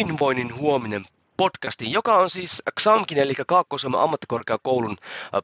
Hyvinvoinnin 0.00 0.56
huominen 0.56 1.04
podcastiin, 1.36 1.92
joka 1.92 2.16
on 2.16 2.30
siis 2.30 2.62
XAMKin 2.80 3.18
eli 3.18 3.34
kaakkois 3.46 3.84
ammattikorkeakoulun 3.84 4.96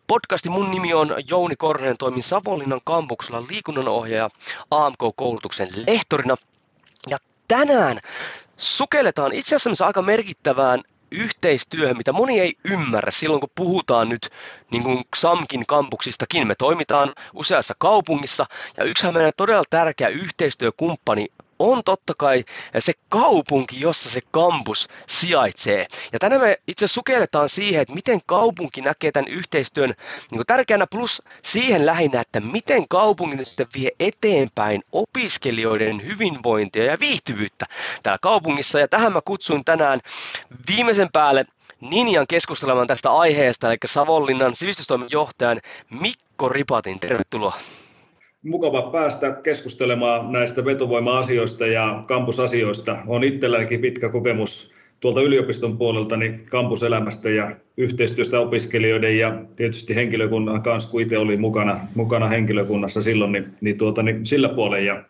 podcasti. 0.06 0.48
Mun 0.48 0.70
nimi 0.70 0.94
on 0.94 1.14
Jouni 1.28 1.56
Korhonen, 1.56 1.96
toimin 1.96 2.22
Savonlinnan 2.22 2.80
kampuksella 2.84 3.42
liikunnanohjaaja 3.50 4.30
AMK-koulutuksen 4.70 5.68
lehtorina. 5.86 6.36
Ja 7.10 7.18
tänään 7.48 8.00
sukelletaan 8.56 9.32
itse 9.32 9.56
asiassa 9.56 9.86
aika 9.86 10.02
merkittävään 10.02 10.82
yhteistyöhön, 11.10 11.96
mitä 11.96 12.12
moni 12.12 12.40
ei 12.40 12.54
ymmärrä 12.64 13.10
silloin, 13.10 13.40
kun 13.40 13.50
puhutaan 13.54 14.08
nyt 14.08 14.30
niin 14.70 14.82
kuin 14.82 15.04
XAMKin 15.16 15.66
kampuksistakin. 15.66 16.46
Me 16.46 16.54
toimitaan 16.54 17.14
useassa 17.34 17.74
kaupungissa 17.78 18.46
ja 18.76 18.84
yksihän 18.84 19.14
meidän 19.14 19.32
todella 19.36 19.64
tärkeä 19.70 20.08
yhteistyökumppani 20.08 21.26
on 21.58 21.84
totta 21.84 22.12
kai 22.18 22.44
se 22.78 22.92
kaupunki, 23.08 23.80
jossa 23.80 24.10
se 24.10 24.20
kampus 24.30 24.88
sijaitsee. 25.06 25.86
Ja 26.12 26.18
tänään 26.18 26.40
me 26.40 26.58
itse 26.68 26.86
sukelletaan 26.86 27.48
siihen, 27.48 27.82
että 27.82 27.94
miten 27.94 28.20
kaupunki 28.26 28.80
näkee 28.80 29.12
tämän 29.12 29.28
yhteistyön 29.28 29.94
niin 30.32 30.42
tärkeänä, 30.46 30.86
plus 30.90 31.22
siihen 31.42 31.86
lähinnä, 31.86 32.20
että 32.20 32.40
miten 32.40 32.88
kaupunki 32.88 33.44
sitten 33.44 33.66
vie 33.74 33.90
eteenpäin 34.00 34.82
opiskelijoiden 34.92 36.04
hyvinvointia 36.04 36.84
ja 36.84 37.00
viihtyvyyttä 37.00 37.66
täällä 38.02 38.18
kaupungissa. 38.22 38.78
Ja 38.78 38.88
tähän 38.88 39.12
mä 39.12 39.20
kutsun 39.24 39.64
tänään 39.64 40.00
viimeisen 40.68 41.08
päälle 41.12 41.44
Ninjan 41.80 42.26
keskustelemaan 42.26 42.86
tästä 42.86 43.10
aiheesta, 43.10 43.68
eli 43.68 43.76
Savonlinnan 43.84 44.54
sivistystoimen 44.54 45.08
johtajan 45.10 45.60
Mikko 45.90 46.48
Ripatin. 46.48 47.00
Tervetuloa 47.00 47.54
mukava 48.46 48.82
päästä 48.82 49.32
keskustelemaan 49.42 50.32
näistä 50.32 50.64
vetovoima-asioista 50.64 51.66
ja 51.66 52.02
kampusasioista. 52.06 52.98
On 53.06 53.24
itsellänikin 53.24 53.80
pitkä 53.80 54.08
kokemus 54.08 54.74
tuolta 55.00 55.20
yliopiston 55.20 55.78
puolelta 55.78 56.16
niin 56.16 56.46
kampuselämästä 56.50 57.30
ja 57.30 57.56
yhteistyöstä 57.76 58.40
opiskelijoiden 58.40 59.18
ja 59.18 59.42
tietysti 59.56 59.94
henkilökunnan 59.94 60.62
kanssa, 60.62 60.90
kun 60.90 61.00
itse 61.00 61.18
olin 61.18 61.40
mukana, 61.40 61.80
mukana 61.94 62.28
henkilökunnassa 62.28 63.02
silloin, 63.02 63.32
niin, 63.32 63.54
niin, 63.60 63.78
tuota, 63.78 64.02
niin 64.02 64.26
sillä 64.26 64.48
puolella 64.48 64.86
ja, 64.86 65.04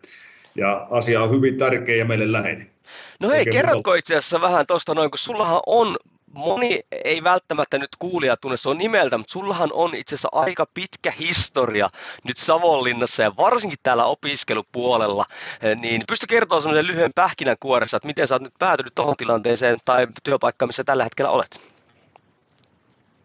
ja 0.55 0.87
asia 0.89 1.23
on 1.23 1.31
hyvin 1.31 1.57
tärkeä 1.57 1.95
ja 1.95 2.05
meille 2.05 2.31
läheinen. 2.31 2.69
No 3.19 3.29
hei, 3.29 3.45
kerrotko 3.45 3.93
itse 3.93 4.15
asiassa 4.15 4.41
vähän 4.41 4.65
tuosta 4.67 4.93
noin, 4.93 5.11
kun 5.11 5.17
sullahan 5.17 5.59
on 5.65 5.97
moni 6.33 6.79
ei 6.91 7.23
välttämättä 7.23 7.77
nyt 7.77 7.89
kuulija 7.99 8.37
tunne 8.37 8.55
on 8.65 8.77
nimeltä, 8.77 9.17
mutta 9.17 9.31
sullahan 9.31 9.69
on 9.73 9.95
itse 9.95 10.15
asiassa 10.15 10.29
aika 10.31 10.65
pitkä 10.73 11.11
historia 11.11 11.89
nyt 12.23 12.37
Savonlinnassa 12.37 13.23
ja 13.23 13.37
varsinkin 13.37 13.79
täällä 13.83 14.05
opiskelupuolella, 14.05 15.25
eh, 15.61 15.77
niin 15.77 16.03
pysty 16.07 16.27
kertomaan 16.27 16.61
semmoisen 16.61 16.87
lyhyen 16.87 17.11
pähkinän 17.15 17.57
kuoressa, 17.59 17.97
että 17.97 18.07
miten 18.07 18.27
sä 18.27 18.35
oot 18.35 18.41
nyt 18.41 18.53
päätynyt 18.59 18.95
tuohon 18.95 19.17
tilanteeseen 19.17 19.77
tai 19.85 20.07
työpaikkaan, 20.23 20.69
missä 20.69 20.83
tällä 20.83 21.03
hetkellä 21.03 21.31
olet? 21.31 21.61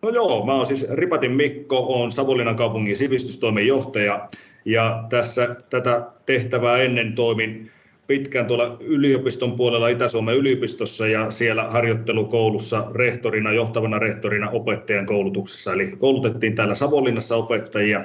No 0.02 0.08
joo, 0.08 0.46
mä 0.46 0.54
oon 0.54 0.66
siis 0.66 0.90
Ripatin 0.90 1.32
Mikko, 1.32 2.02
on 2.02 2.12
Savonlinnan 2.12 2.56
kaupungin 2.56 2.96
sivistystoimen 2.96 3.66
johtaja 3.66 4.28
ja 4.64 5.04
tässä 5.08 5.56
tätä 5.70 6.06
tehtävää 6.26 6.76
ennen 6.76 7.14
toimin 7.14 7.70
pitkään 8.12 8.46
tuolla 8.46 8.76
yliopiston 8.80 9.52
puolella 9.52 9.88
Itä-Suomen 9.88 10.36
yliopistossa 10.36 11.06
ja 11.06 11.30
siellä 11.30 11.62
harjoittelukoulussa 11.62 12.90
rehtorina, 12.94 13.52
johtavana 13.52 13.98
rehtorina 13.98 14.50
opettajan 14.50 15.06
koulutuksessa. 15.06 15.72
Eli 15.72 15.92
koulutettiin 15.98 16.54
täällä 16.54 16.74
Savonlinnassa 16.74 17.36
opettajia. 17.36 18.04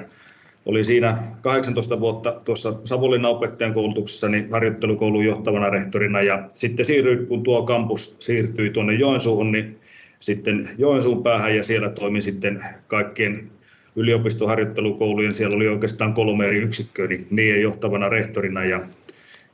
Oli 0.66 0.84
siinä 0.84 1.18
18 1.40 2.00
vuotta 2.00 2.40
tuossa 2.44 2.74
Savonlinnan 2.84 3.30
opettajan 3.30 3.74
koulutuksessa 3.74 4.28
niin 4.28 4.48
harjoittelukoulun 4.50 5.24
johtavana 5.24 5.70
rehtorina 5.70 6.22
ja 6.22 6.48
sitten 6.52 6.84
siirryin, 6.84 7.26
kun 7.26 7.42
tuo 7.42 7.62
kampus 7.62 8.16
siirtyi 8.18 8.70
tuonne 8.70 8.94
Joensuuhun, 8.94 9.52
niin 9.52 9.78
sitten 10.20 10.68
Joensuun 10.78 11.22
päähän 11.22 11.56
ja 11.56 11.64
siellä 11.64 11.90
toimin 11.90 12.22
sitten 12.22 12.64
kaikkien 12.86 13.50
yliopistoharjoittelukoulujen, 13.96 15.34
siellä 15.34 15.56
oli 15.56 15.68
oikeastaan 15.68 16.14
kolme 16.14 16.46
eri 16.46 16.58
yksikköä, 16.58 17.06
niin 17.06 17.26
niiden 17.30 17.62
johtavana 17.62 18.08
rehtorina 18.08 18.64
ja 18.64 18.80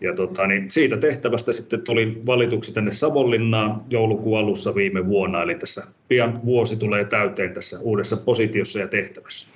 ja 0.00 0.14
tota, 0.14 0.46
niin 0.46 0.70
siitä 0.70 0.96
tehtävästä 0.96 1.52
sitten 1.52 1.82
tuli 1.82 2.22
valituksi 2.26 2.74
tänne 2.74 2.92
Savonlinnaan 2.92 3.82
joulukuun 3.90 4.38
alussa 4.38 4.74
viime 4.74 5.06
vuonna, 5.06 5.42
eli 5.42 5.54
tässä 5.54 5.82
pian 6.08 6.40
vuosi 6.44 6.76
tulee 6.76 7.04
täyteen 7.04 7.54
tässä 7.54 7.76
uudessa 7.80 8.16
positiossa 8.16 8.78
ja 8.78 8.88
tehtävässä. 8.88 9.54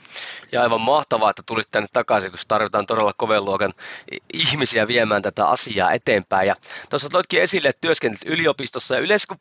Ja 0.53 0.62
aivan 0.62 0.81
mahtavaa, 0.81 1.31
että 1.31 1.43
tulit 1.47 1.69
tänne 1.71 1.88
takaisin, 1.93 2.31
kun 2.31 2.38
tarvitaan 2.49 2.87
todella 2.87 3.12
koven 3.16 3.44
luokan 3.44 3.75
ihmisiä 4.34 4.88
viemään 4.88 5.22
tätä 5.22 5.49
asiaa 5.49 5.93
eteenpäin. 5.93 6.49
Ja 6.49 6.56
tuossa 6.91 7.09
toitkin 7.09 7.43
esille, 7.43 7.69
että 7.69 7.81
työskentelet 7.81 8.34
yliopistossa 8.34 8.94
ja 8.94 9.00
yleensä 9.00 9.26
kun 9.28 9.38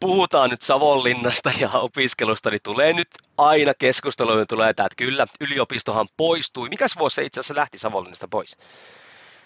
puhutaan 0.00 0.50
nyt 0.50 0.62
Savonlinnasta 0.62 1.50
ja 1.60 1.68
opiskelusta, 1.68 2.50
niin 2.50 2.60
tulee 2.62 2.92
nyt 2.92 3.08
aina 3.38 3.72
keskusteluun 3.78 4.46
tulee 4.48 4.74
tämä, 4.74 4.86
että 4.86 5.04
kyllä, 5.04 5.26
yliopistohan 5.40 6.08
poistui. 6.16 6.68
Mikäs 6.68 6.96
vuosi 6.98 7.14
se 7.14 7.24
itse 7.24 7.40
asiassa 7.40 7.60
lähti 7.60 7.78
Savonlinnasta 7.78 8.28
pois? 8.28 8.56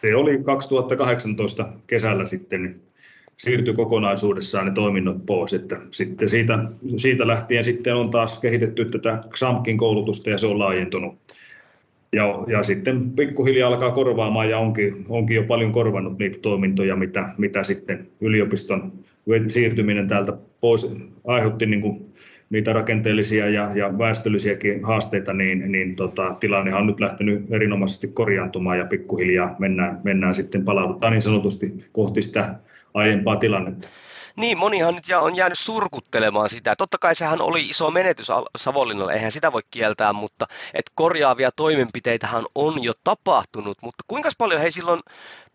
Se 0.03 0.17
oli 0.17 0.39
2018 0.43 1.69
kesällä 1.87 2.27
sitten 2.27 2.75
siirtyi 3.37 3.75
kokonaisuudessaan 3.75 4.67
ne 4.67 4.73
toiminnot 4.73 5.27
pois. 5.27 5.53
Että 5.53 5.77
sitten 5.91 6.29
siitä, 6.29 6.59
siitä 6.97 7.27
lähtien 7.27 7.65
sitten 7.65 7.97
on 7.97 8.11
taas 8.11 8.41
kehitetty 8.41 8.85
tätä 8.85 9.23
XAMKin 9.31 9.79
koulutusta 9.79 10.31
ja 10.31 10.39
se 10.39 10.47
on 10.47 10.59
laajentunut. 10.59 11.19
Ja, 12.13 12.45
ja 12.47 12.63
sitten 12.63 13.11
pikkuhiljaa 13.11 13.69
alkaa 13.69 13.91
korvaamaan 13.91 14.51
ja 14.51 14.59
onkin, 14.59 15.05
onkin 15.09 15.35
jo 15.35 15.43
paljon 15.43 15.73
korvannut 15.73 16.19
niitä 16.19 16.39
toimintoja, 16.43 16.97
mitä, 16.97 17.29
mitä 17.39 17.63
sitten 17.63 18.09
yliopiston 18.21 18.93
siirtyminen 19.49 20.09
täältä 20.09 20.33
pois 20.61 20.97
aiheutti 21.27 21.67
niin 21.67 21.81
kuin 21.81 22.13
niitä 22.51 22.73
rakenteellisia 22.73 23.49
ja, 23.49 23.71
ja 23.75 23.99
väestöllisiäkin 23.99 24.85
haasteita, 24.85 25.33
niin, 25.33 25.73
niin 25.73 25.97
tota, 25.97 26.35
tilannehan 26.41 26.81
on 26.81 26.87
nyt 26.87 27.01
lähtenyt 27.01 27.53
erinomaisesti 27.53 28.09
korjaantumaan 28.09 28.79
ja 28.79 28.85
pikkuhiljaa 28.85 29.57
mennään, 29.59 30.01
mennään 30.05 30.35
sitten 30.35 30.65
palautetaan 30.65 31.13
niin 31.13 31.23
sanotusti 31.23 31.75
kohti 31.93 32.23
sitä 32.23 32.55
aiempaa 32.95 33.37
tilannetta. 33.37 33.89
Niin, 34.37 34.59
monihan 34.59 34.95
nyt 34.95 35.05
on 35.21 35.37
jäänyt 35.37 35.59
surkuttelemaan 35.59 36.51
sitä. 36.51 36.75
Totta 36.77 36.99
kai 36.99 37.15
sehän 37.15 37.41
oli 37.41 37.61
iso 37.61 37.91
menetys 37.91 38.29
Savonlinnalle, 38.59 39.13
eihän 39.13 39.33
sitä 39.33 39.53
voi 39.53 39.63
kieltää, 39.71 40.13
mutta 40.13 40.47
et 40.75 40.91
korjaavia 40.95 41.51
toimenpiteitähän 41.57 42.45
on 42.55 42.85
jo 42.85 42.93
tapahtunut. 43.05 43.79
Mutta 43.83 44.05
kuinka 44.09 44.31
paljon 44.39 44.61
he 44.61 44.71
silloin 44.71 45.01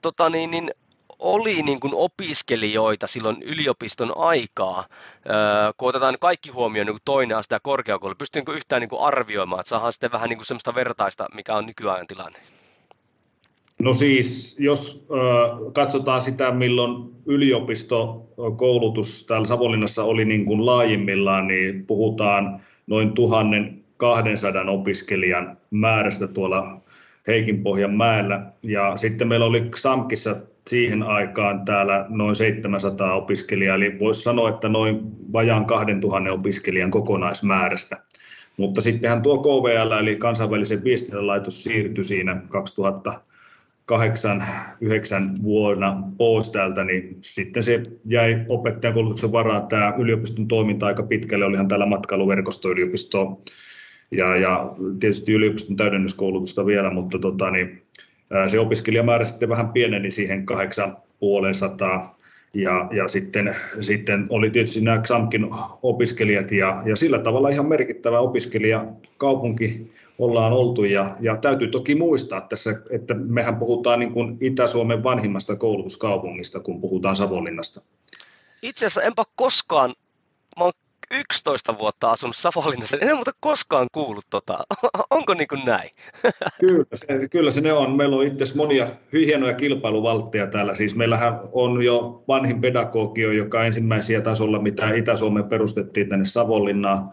tota 0.01 0.29
niin, 0.29 0.51
niin 0.51 0.71
oli 1.19 1.61
niin 1.61 1.79
kuin 1.79 1.93
opiskelijoita 1.95 3.07
silloin 3.07 3.37
yliopiston 3.41 4.17
aikaa, 4.17 4.85
kun 5.77 5.89
otetaan 5.89 6.17
kaikki 6.19 6.49
huomioon 6.49 6.85
niin 6.85 6.93
kuin 6.93 7.01
toinen 7.05 7.37
aste 7.37 7.55
ja 7.55 7.59
korkeakoulu, 7.59 8.15
pystyy 8.15 8.41
niin 8.45 8.55
yhtään 8.55 8.79
niin 8.79 8.89
kuin 8.89 9.01
arvioimaan, 9.01 9.59
että 9.59 9.69
saadaan 9.69 9.93
sitten 9.93 10.11
vähän 10.11 10.29
niin 10.29 10.37
kuin 10.37 10.45
semmoista 10.45 10.75
vertaista, 10.75 11.27
mikä 11.33 11.55
on 11.55 11.65
nykyajan 11.65 12.07
tilanne? 12.07 12.39
No 13.79 13.93
siis, 13.93 14.59
jos 14.59 15.07
katsotaan 15.73 16.21
sitä, 16.21 16.51
milloin 16.51 17.11
yliopistokoulutus 17.25 19.25
täällä 19.27 19.45
Savonlinnassa 19.45 20.03
oli 20.03 20.25
niin 20.25 20.45
kuin 20.45 20.65
laajimmillaan, 20.65 21.47
niin 21.47 21.85
puhutaan 21.85 22.61
noin 22.87 23.13
1200 23.13 24.71
opiskelijan 24.71 25.57
määrästä 25.71 26.27
tuolla 26.27 26.81
Heikinpohjan 27.27 27.93
mäellä. 27.93 28.51
Ja 28.63 28.97
sitten 28.97 29.27
meillä 29.27 29.45
oli 29.45 29.61
XAMKissa 29.61 30.35
siihen 30.67 31.03
aikaan 31.03 31.65
täällä 31.65 32.05
noin 32.09 32.35
700 32.35 33.13
opiskelijaa, 33.13 33.75
eli 33.75 33.99
voisi 33.99 34.21
sanoa, 34.21 34.49
että 34.49 34.69
noin 34.69 34.99
vajaan 35.33 35.65
2000 35.65 36.31
opiskelijan 36.31 36.91
kokonaismäärästä. 36.91 37.97
Mutta 38.57 38.81
sittenhän 38.81 39.21
tuo 39.21 39.37
KVL, 39.37 39.91
eli 39.91 40.15
kansainvälisen 40.15 40.83
viestintälaitos, 40.83 41.63
siirtyi 41.63 42.03
siinä 42.03 42.41
2008 42.49 44.43
9 44.81 45.43
vuonna 45.43 46.03
pois 46.17 46.51
täältä, 46.51 46.83
niin 46.83 47.17
sitten 47.21 47.63
se 47.63 47.83
jäi 48.05 48.45
opettajakoulutuksen 48.49 49.31
varaan. 49.31 49.67
Tämä 49.67 49.93
yliopiston 49.97 50.47
toiminta 50.47 50.85
aika 50.85 51.03
pitkälle, 51.03 51.45
olihan 51.45 51.67
täällä 51.67 51.85
matkailuverkostoyliopisto 51.85 53.41
ja, 54.11 54.37
ja 54.37 54.75
tietysti 54.99 55.33
yliopiston 55.33 55.75
täydennyskoulutusta 55.75 56.65
vielä, 56.65 56.89
mutta 56.89 57.19
tota, 57.19 57.51
niin, 57.51 57.83
se 58.47 58.59
opiskelijamäärä 58.59 59.25
sitten 59.25 59.49
vähän 59.49 59.69
pieneni 59.69 60.11
siihen 60.11 60.45
8500 60.45 62.17
ja, 62.53 62.87
ja 62.91 63.07
sitten, 63.07 63.55
sitten 63.79 64.25
oli 64.29 64.49
tietysti 64.49 64.81
nämä 64.81 65.01
XAMKin 65.01 65.47
opiskelijat 65.83 66.51
ja, 66.51 66.81
ja 66.85 66.95
sillä 66.95 67.19
tavalla 67.19 67.49
ihan 67.49 67.67
merkittävä 67.67 68.19
opiskelijakaupunki 68.19 69.91
ollaan 70.19 70.53
oltu. 70.53 70.83
Ja, 70.83 71.15
ja 71.19 71.37
täytyy 71.37 71.67
toki 71.67 71.95
muistaa 71.95 72.41
tässä, 72.41 72.81
että 72.89 73.13
mehän 73.13 73.55
puhutaan 73.55 73.99
niin 73.99 74.11
kuin 74.11 74.37
Itä-Suomen 74.41 75.03
vanhimmasta 75.03 75.55
koulutuskaupungista, 75.55 76.59
kun 76.59 76.79
puhutaan 76.79 77.15
Savonlinnasta. 77.15 77.81
Itse 78.61 78.85
asiassa 78.85 79.03
enpä 79.03 79.23
koskaan, 79.35 79.93
11 81.13 81.79
vuotta 81.79 82.11
asunut 82.11 82.35
Savonlinnassa, 82.35 82.97
en 83.01 83.15
muuten 83.15 83.33
koskaan 83.39 83.87
kuullut 83.91 84.25
tota. 84.29 84.59
Onko 85.09 85.33
niin 85.33 85.47
kuin 85.47 85.65
näin? 85.65 85.89
Kyllä 86.59 86.85
se, 86.93 87.07
kyllä 87.31 87.51
se 87.51 87.61
ne 87.61 87.73
on. 87.73 87.95
Meillä 87.97 88.15
on 88.15 88.27
itse 88.27 88.57
monia 88.57 88.87
hienoja 89.13 89.53
kilpailuvaltteja 89.53 90.47
täällä. 90.47 90.75
Siis 90.75 90.95
meillähän 90.95 91.39
on 91.51 91.83
jo 91.83 92.23
vanhin 92.27 92.61
pedagogio, 92.61 93.31
joka 93.31 93.63
ensimmäisiä 93.63 94.21
tasolla, 94.21 94.59
mitä 94.59 94.93
Itä-Suomeen 94.93 95.49
perustettiin 95.49 96.09
tänne 96.09 96.25
Savonlinnaan 96.25 97.11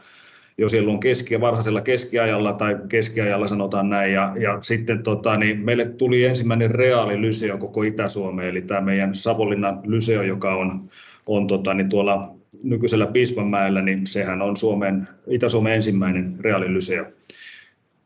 jo 0.59 0.69
silloin 0.69 1.01
keski, 1.01 1.41
varhaisella 1.41 1.81
keskiajalla 1.81 2.53
tai 2.53 2.77
keskiajalla 2.89 3.49
sanotaan 3.49 3.91
näin. 3.91 4.13
Ja, 4.13 4.33
ja 4.41 4.59
sitten 4.61 5.03
tota, 5.03 5.37
niin 5.37 5.65
meille 5.65 5.85
tuli 5.87 6.25
ensimmäinen 6.25 6.71
reaali 6.71 7.21
lyseo 7.21 7.59
koko 7.59 7.83
Itä-Suomeen, 7.83 8.49
eli 8.49 8.63
tämä 8.63 8.81
meidän 8.81 9.15
Savonlinnan 9.15 9.81
lyseo, 9.85 10.23
joka 10.23 10.55
on, 10.55 10.89
on 11.27 11.47
tota, 11.47 11.75
niin 11.75 11.89
tuolla 11.89 12.40
nykyisellä 12.63 13.07
Piispanmäellä, 13.07 13.83
niin 13.83 14.07
sehän 14.07 14.43
on 14.43 14.57
Suomen, 14.57 15.07
Itä-Suomen 15.27 15.75
ensimmäinen 15.75 16.37
reaalilyseo. 16.41 17.07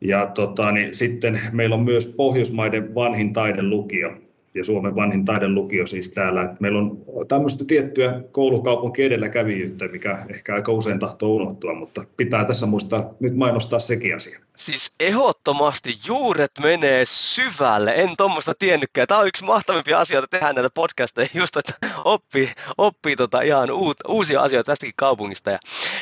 Ja 0.01 0.25
tota, 0.25 0.71
niin 0.71 0.95
sitten 0.95 1.39
meillä 1.51 1.75
on 1.75 1.83
myös 1.83 2.13
Pohjoismaiden 2.17 2.95
vanhin 2.95 3.33
taidelukio, 3.33 4.17
ja 4.55 4.63
Suomen 4.63 4.95
vanhin 4.95 5.25
taidelukio 5.25 5.87
siis 5.87 6.11
täällä. 6.11 6.43
Että 6.43 6.57
meillä 6.59 6.79
on 6.79 6.97
tämmöistä 7.27 7.65
tiettyä 7.67 8.21
koulukaupunki 8.31 9.03
edelläkävijyyttä, 9.03 9.87
mikä 9.87 10.25
ehkä 10.29 10.55
aika 10.55 10.71
usein 10.71 10.99
tahtoo 10.99 11.29
unohtua, 11.29 11.73
mutta 11.73 12.05
pitää 12.17 12.45
tässä 12.45 12.65
muistaa 12.65 13.13
nyt 13.19 13.35
mainostaa 13.35 13.79
sekin 13.79 14.15
asia. 14.15 14.39
Siis 14.55 14.93
ehdottomasti 14.99 15.93
juuret 16.07 16.51
menee 16.63 17.03
syvälle, 17.07 17.93
en 17.95 18.09
tuommoista 18.17 18.53
tiennytkään. 18.59 19.07
Tämä 19.07 19.19
on 19.19 19.27
yksi 19.27 19.45
mahtavimpia 19.45 19.99
asioita 19.99 20.27
tehdä 20.27 20.53
näitä 20.53 20.69
podcasteja, 20.69 21.27
just 21.41 21.57
että 21.57 21.73
oppii, 22.05 22.51
oppii 22.77 23.15
tota 23.15 23.41
ihan 23.41 23.71
uut, 23.71 23.97
uusia 24.07 24.41
asioita 24.41 24.71
tästäkin 24.71 24.93
kaupungista. 24.97 25.51
Ja, 25.51 25.59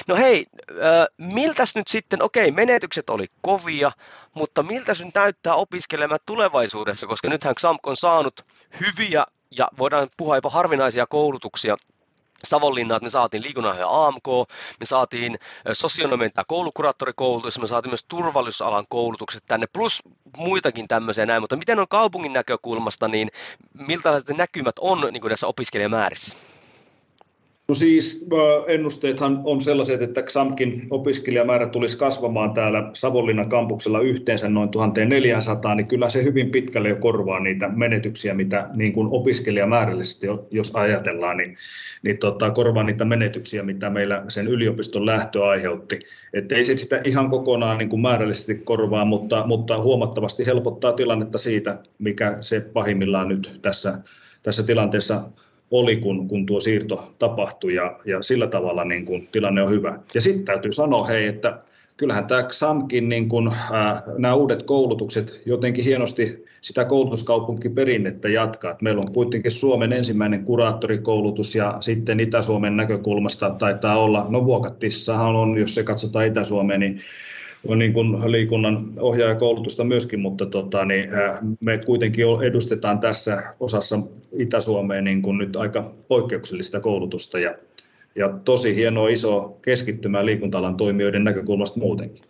no 0.07 0.15
hei, 0.15 0.45
äh, 0.71 1.07
miltäs 1.17 1.75
nyt 1.75 1.87
sitten, 1.87 2.21
okei, 2.21 2.51
menetykset 2.51 3.09
oli 3.09 3.27
kovia, 3.41 3.91
mutta 4.33 4.63
miltä 4.63 4.93
se 4.93 5.05
näyttää 5.15 5.55
opiskelemaan 5.55 6.19
tulevaisuudessa, 6.25 7.07
koska 7.07 7.29
nythän 7.29 7.55
XAMK 7.55 7.87
on 7.87 7.97
saanut 7.97 8.45
hyviä 8.79 9.25
ja 9.51 9.67
voidaan 9.77 10.09
puhua 10.17 10.35
jopa 10.35 10.49
harvinaisia 10.49 11.07
koulutuksia. 11.07 11.77
Savonlinna, 12.43 12.95
että 12.95 13.03
me 13.03 13.09
saatiin 13.09 13.43
liikunnanohjaaja 13.43 14.05
AMK, 14.05 14.27
me 14.79 14.85
saatiin 14.85 15.39
sosionomen 15.73 16.31
tai 16.33 16.43
koulukuraattorikoulutus, 16.47 17.59
me 17.59 17.67
saatiin 17.67 17.91
myös 17.91 18.05
turvallisuusalan 18.07 18.85
koulutukset 18.89 19.43
tänne, 19.47 19.67
plus 19.73 20.01
muitakin 20.37 20.87
tämmöisiä 20.87 21.25
näin, 21.25 21.41
mutta 21.41 21.55
miten 21.55 21.79
on 21.79 21.87
kaupungin 21.87 22.33
näkökulmasta, 22.33 23.07
niin 23.07 23.29
miltä 23.73 24.21
näkymät 24.37 24.75
on 24.79 25.01
niin 25.01 25.21
kuin 25.21 25.29
tässä 25.29 25.47
opiskelijamäärissä? 25.47 26.37
No 27.73 27.77
siis 27.77 28.29
ennusteethan 28.67 29.41
on 29.43 29.61
sellaiset, 29.61 30.01
että 30.01 30.21
XAMKin 30.21 30.81
opiskelijamäärä 30.91 31.69
tulisi 31.69 31.97
kasvamaan 31.97 32.53
täällä 32.53 32.89
Savonlinnan 32.93 33.49
kampuksella 33.49 33.99
yhteensä 33.99 34.49
noin 34.49 34.69
1400, 34.69 35.75
niin 35.75 35.87
kyllä 35.87 36.09
se 36.09 36.23
hyvin 36.23 36.49
pitkälle 36.49 36.89
jo 36.89 36.95
korvaa 36.95 37.39
niitä 37.39 37.69
menetyksiä, 37.69 38.33
mitä 38.33 38.69
niin 38.73 38.93
kuin 38.93 39.07
opiskelijamäärällisesti, 39.11 40.27
jos 40.51 40.71
ajatellaan, 40.75 41.37
niin, 41.37 41.57
niin 42.03 42.17
tota, 42.17 42.51
korvaa 42.51 42.83
niitä 42.83 43.05
menetyksiä, 43.05 43.63
mitä 43.63 43.89
meillä 43.89 44.23
sen 44.27 44.47
yliopiston 44.47 45.05
lähtö 45.05 45.45
aiheutti. 45.45 45.99
Että 46.33 46.55
ei 46.55 46.65
se 46.65 46.77
sitä 46.77 47.01
ihan 47.05 47.29
kokonaan 47.29 47.77
niin 47.77 47.89
kuin 47.89 48.01
määrällisesti 48.01 48.55
korvaa, 48.55 49.05
mutta, 49.05 49.47
mutta 49.47 49.81
huomattavasti 49.81 50.45
helpottaa 50.45 50.91
tilannetta 50.91 51.37
siitä, 51.37 51.79
mikä 51.99 52.37
se 52.41 52.59
pahimmillaan 52.73 53.27
nyt 53.27 53.59
tässä, 53.61 53.97
tässä 54.43 54.63
tilanteessa 54.63 55.21
oli, 55.73 55.95
kun, 55.95 56.27
kun 56.27 56.45
tuo 56.45 56.59
siirto 56.59 57.13
tapahtui 57.19 57.75
ja, 57.75 57.99
ja 58.05 58.23
sillä 58.23 58.47
tavalla 58.47 58.83
niin 58.83 59.05
kuin 59.05 59.27
tilanne 59.31 59.61
on 59.61 59.69
hyvä. 59.69 59.99
Ja 60.15 60.21
sitten 60.21 60.45
täytyy 60.45 60.71
sanoa 60.71 61.05
hei, 61.05 61.27
että 61.27 61.59
kyllähän 61.97 62.27
tämä 62.27 62.43
XAMKin 62.43 63.09
niin 63.09 63.29
kuin, 63.29 63.51
ää, 63.71 64.03
nämä 64.17 64.35
uudet 64.35 64.63
koulutukset 64.63 65.41
jotenkin 65.45 65.83
hienosti 65.83 66.45
sitä 66.61 66.85
koulutuskaupunkiperinnettä 66.85 68.29
jatkaa. 68.29 68.71
Et 68.71 68.81
meillä 68.81 69.01
on 69.01 69.11
kuitenkin 69.11 69.51
Suomen 69.51 69.93
ensimmäinen 69.93 70.45
kuraattorikoulutus 70.45 71.55
ja 71.55 71.77
sitten 71.79 72.19
Itä-Suomen 72.19 72.77
näkökulmasta 72.77 73.49
taitaa 73.49 73.97
olla, 73.97 74.25
no 74.29 74.45
Vuokattissahan 74.45 75.35
on, 75.35 75.57
jos 75.57 75.75
se 75.75 75.83
katsotaan 75.83 76.25
Itä-Suomeen, 76.25 76.79
niin 76.79 76.99
on 77.67 77.79
niin 77.79 77.93
kuin 77.93 78.31
liikunnan 78.31 78.93
ohjaajakoulutusta 78.99 79.83
myöskin, 79.83 80.19
mutta 80.19 80.45
tota, 80.45 80.85
niin, 80.85 81.09
me 81.59 81.77
kuitenkin 81.77 82.25
edustetaan 82.43 82.99
tässä 82.99 83.43
osassa 83.59 83.99
Itä-Suomeen 84.37 85.03
niin 85.03 85.21
kuin 85.21 85.37
nyt 85.37 85.55
aika 85.55 85.91
poikkeuksellista 86.07 86.79
koulutusta 86.79 87.39
ja, 87.39 87.55
ja 88.15 88.29
tosi 88.45 88.75
hienoa 88.75 89.09
iso 89.09 89.57
keskittymä 89.61 90.25
liikuntalan 90.25 90.77
toimijoiden 90.77 91.23
näkökulmasta 91.23 91.79
muutenkin. 91.79 92.23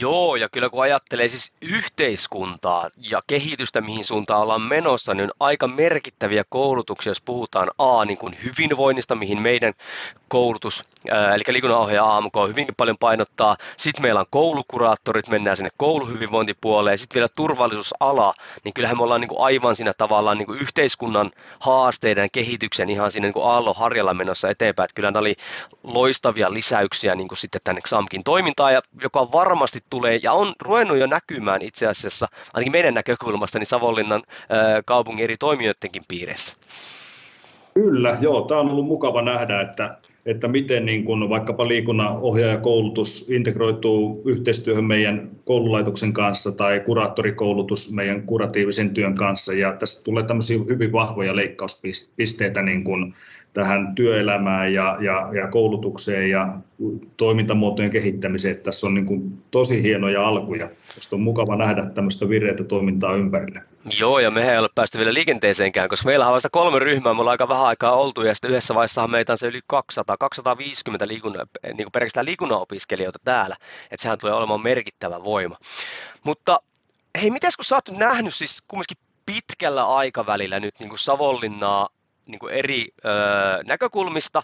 Joo, 0.00 0.36
ja 0.36 0.48
kyllä 0.48 0.68
kun 0.68 0.82
ajattelee 0.82 1.28
siis 1.28 1.52
yhteiskuntaa 1.60 2.90
ja 3.10 3.22
kehitystä, 3.26 3.80
mihin 3.80 4.04
suuntaan 4.04 4.42
ollaan 4.42 4.62
menossa, 4.62 5.14
niin 5.14 5.24
on 5.24 5.30
aika 5.40 5.68
merkittäviä 5.68 6.44
koulutuksia, 6.48 7.10
jos 7.10 7.20
puhutaan 7.20 7.70
A, 7.78 8.04
niin 8.04 8.18
kuin 8.18 8.36
hyvinvoinnista, 8.44 9.14
mihin 9.14 9.42
meidän 9.42 9.74
koulutus, 10.28 10.84
eli 11.34 11.42
liikunnanohjaaja 11.48 12.16
AMK 12.16 12.32
hyvinkin 12.48 12.74
paljon 12.74 12.98
painottaa. 12.98 13.56
Sitten 13.76 14.02
meillä 14.02 14.20
on 14.20 14.26
koulukuraattorit, 14.30 15.28
mennään 15.28 15.56
sinne 15.56 15.70
kouluhyvinvointipuoleen, 15.76 16.98
sitten 16.98 17.14
vielä 17.14 17.28
turvallisuusala, 17.36 18.34
niin 18.64 18.74
kyllähän 18.74 18.96
me 18.96 19.02
ollaan 19.02 19.20
niin 19.20 19.28
kuin 19.28 19.40
aivan 19.40 19.76
siinä 19.76 19.92
tavallaan 19.98 20.38
niin 20.38 20.46
kuin 20.46 20.60
yhteiskunnan 20.60 21.30
haasteiden 21.60 22.28
kehityksen 22.32 22.90
ihan 22.90 23.12
siinä 23.12 23.26
niin 23.26 23.32
kuin 23.34 23.46
aallon 23.46 23.76
harjalla 23.76 24.14
menossa 24.14 24.48
eteenpäin. 24.48 24.84
Että 24.84 24.94
kyllä 24.94 25.10
nämä 25.10 25.20
oli 25.20 25.36
loistavia 25.82 26.52
lisäyksiä 26.52 27.14
niin 27.14 27.28
kuin 27.28 27.38
sitten 27.38 27.60
tänne 27.64 27.80
XAMKin 27.80 28.24
toimintaan, 28.24 28.72
ja 28.72 28.82
joka 29.02 29.32
varmasti 29.32 29.81
tulee 29.90 30.20
ja 30.22 30.32
on 30.32 30.54
ruvennut 30.60 30.98
jo 30.98 31.06
näkymään 31.06 31.62
itse 31.62 31.86
asiassa, 31.86 32.28
ainakin 32.54 32.72
meidän 32.72 32.94
näkökulmasta, 32.94 33.58
niin 33.58 33.66
Savonlinnan 33.66 34.22
kaupungin 34.84 35.24
eri 35.24 35.36
toimijoidenkin 35.36 36.02
piirissä. 36.08 36.56
Kyllä, 37.74 38.18
joo. 38.20 38.40
Tämä 38.40 38.60
on 38.60 38.70
ollut 38.70 38.86
mukava 38.86 39.22
nähdä, 39.22 39.60
että, 39.60 39.98
että 40.26 40.48
miten 40.48 40.86
niin 40.86 41.04
kun 41.04 41.28
vaikkapa 41.28 41.68
liikunnan 41.68 42.16
ohjaajakoulutus 42.20 43.30
integroituu 43.30 44.22
yhteistyöhön 44.24 44.86
meidän 44.86 45.30
koululaitoksen 45.44 46.12
kanssa 46.12 46.56
tai 46.56 46.80
kuraattorikoulutus 46.80 47.92
meidän 47.92 48.22
kuratiivisen 48.22 48.94
työn 48.94 49.14
kanssa. 49.14 49.52
Ja 49.52 49.72
tässä 49.72 50.04
tulee 50.04 50.22
tämmöisiä 50.22 50.58
hyvin 50.68 50.92
vahvoja 50.92 51.36
leikkauspisteitä 51.36 52.62
niin 52.62 52.84
kun 52.84 53.14
tähän 53.52 53.94
työelämään 53.94 54.72
ja, 54.72 54.96
ja, 55.00 55.28
ja 55.34 55.48
koulutukseen 55.48 56.30
ja 56.30 56.58
toimintamuotojen 57.16 57.90
kehittämiseen. 57.90 58.56
Tässä 58.56 58.86
on 58.86 58.94
niin 58.94 59.06
kuin 59.06 59.42
tosi 59.50 59.82
hienoja 59.82 60.26
alkuja. 60.26 60.68
Tästä 60.94 61.16
on 61.16 61.22
mukava 61.22 61.56
nähdä 61.56 61.86
tämmöistä 61.86 62.28
vireitä 62.28 62.64
toimintaa 62.64 63.14
ympärille. 63.14 63.62
Joo, 63.98 64.18
ja 64.18 64.30
mehän 64.30 64.52
ei 64.52 64.58
ole 64.58 64.68
päästy 64.74 64.98
vielä 64.98 65.14
liikenteeseenkään, 65.14 65.88
koska 65.88 66.06
meillä 66.06 66.26
on 66.26 66.32
vasta 66.32 66.50
kolme 66.50 66.78
ryhmää, 66.78 67.14
me 67.14 67.20
ollaan 67.20 67.34
aika 67.34 67.48
vähän 67.48 67.64
aikaa 67.64 67.96
oltu, 67.96 68.22
ja 68.22 68.34
sitten 68.34 68.50
yhdessä 68.50 68.74
vaiheessa 68.74 69.08
meitä 69.08 69.32
on 69.32 69.38
se 69.38 69.46
yli 69.46 69.60
200, 69.66 70.16
250 70.16 71.08
liikunnan, 71.08 71.46
niin 71.64 71.76
kuin 71.76 71.92
pelkästään 71.92 72.26
liikunnan 72.26 72.60
opiskelijoita 72.60 73.18
täällä, 73.24 73.56
että 73.90 74.02
sehän 74.02 74.18
tulee 74.18 74.34
olemaan 74.34 74.62
merkittävä 74.62 75.24
voima. 75.24 75.56
Mutta 76.24 76.60
hei, 77.20 77.30
miten 77.30 77.50
kun 77.56 77.64
sä 77.64 77.74
oot 77.74 77.98
nähnyt 77.98 78.34
siis 78.34 78.62
kumminkin 78.68 78.96
pitkällä 79.26 79.84
aikavälillä 79.84 80.60
nyt 80.60 80.74
niin 80.78 80.88
kuin 80.88 80.98
Savonlinnaa 80.98 81.88
niin 82.26 82.38
kuin 82.38 82.54
eri 82.54 82.86
öö, 83.04 83.12
näkökulmista, 83.64 84.42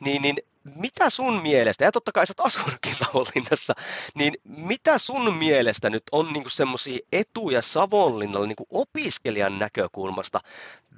niin, 0.00 0.22
niin 0.22 0.36
mitä 0.74 1.10
sun 1.10 1.42
mielestä, 1.42 1.84
ja 1.84 1.92
totta 1.92 2.12
kai 2.12 2.26
sä 2.26 2.34
asunutkin 2.38 2.94
Savonlinnassa, 3.04 3.74
niin 4.14 4.34
mitä 4.44 4.98
sun 4.98 5.36
mielestä 5.36 5.90
nyt 5.90 6.02
on 6.12 6.32
niin 6.32 6.44
semmoisia 6.48 6.98
etuja 7.12 7.62
Savonlinnalla 7.62 8.46
niin 8.46 8.56
opiskelijan 8.70 9.58
näkökulmasta 9.58 10.40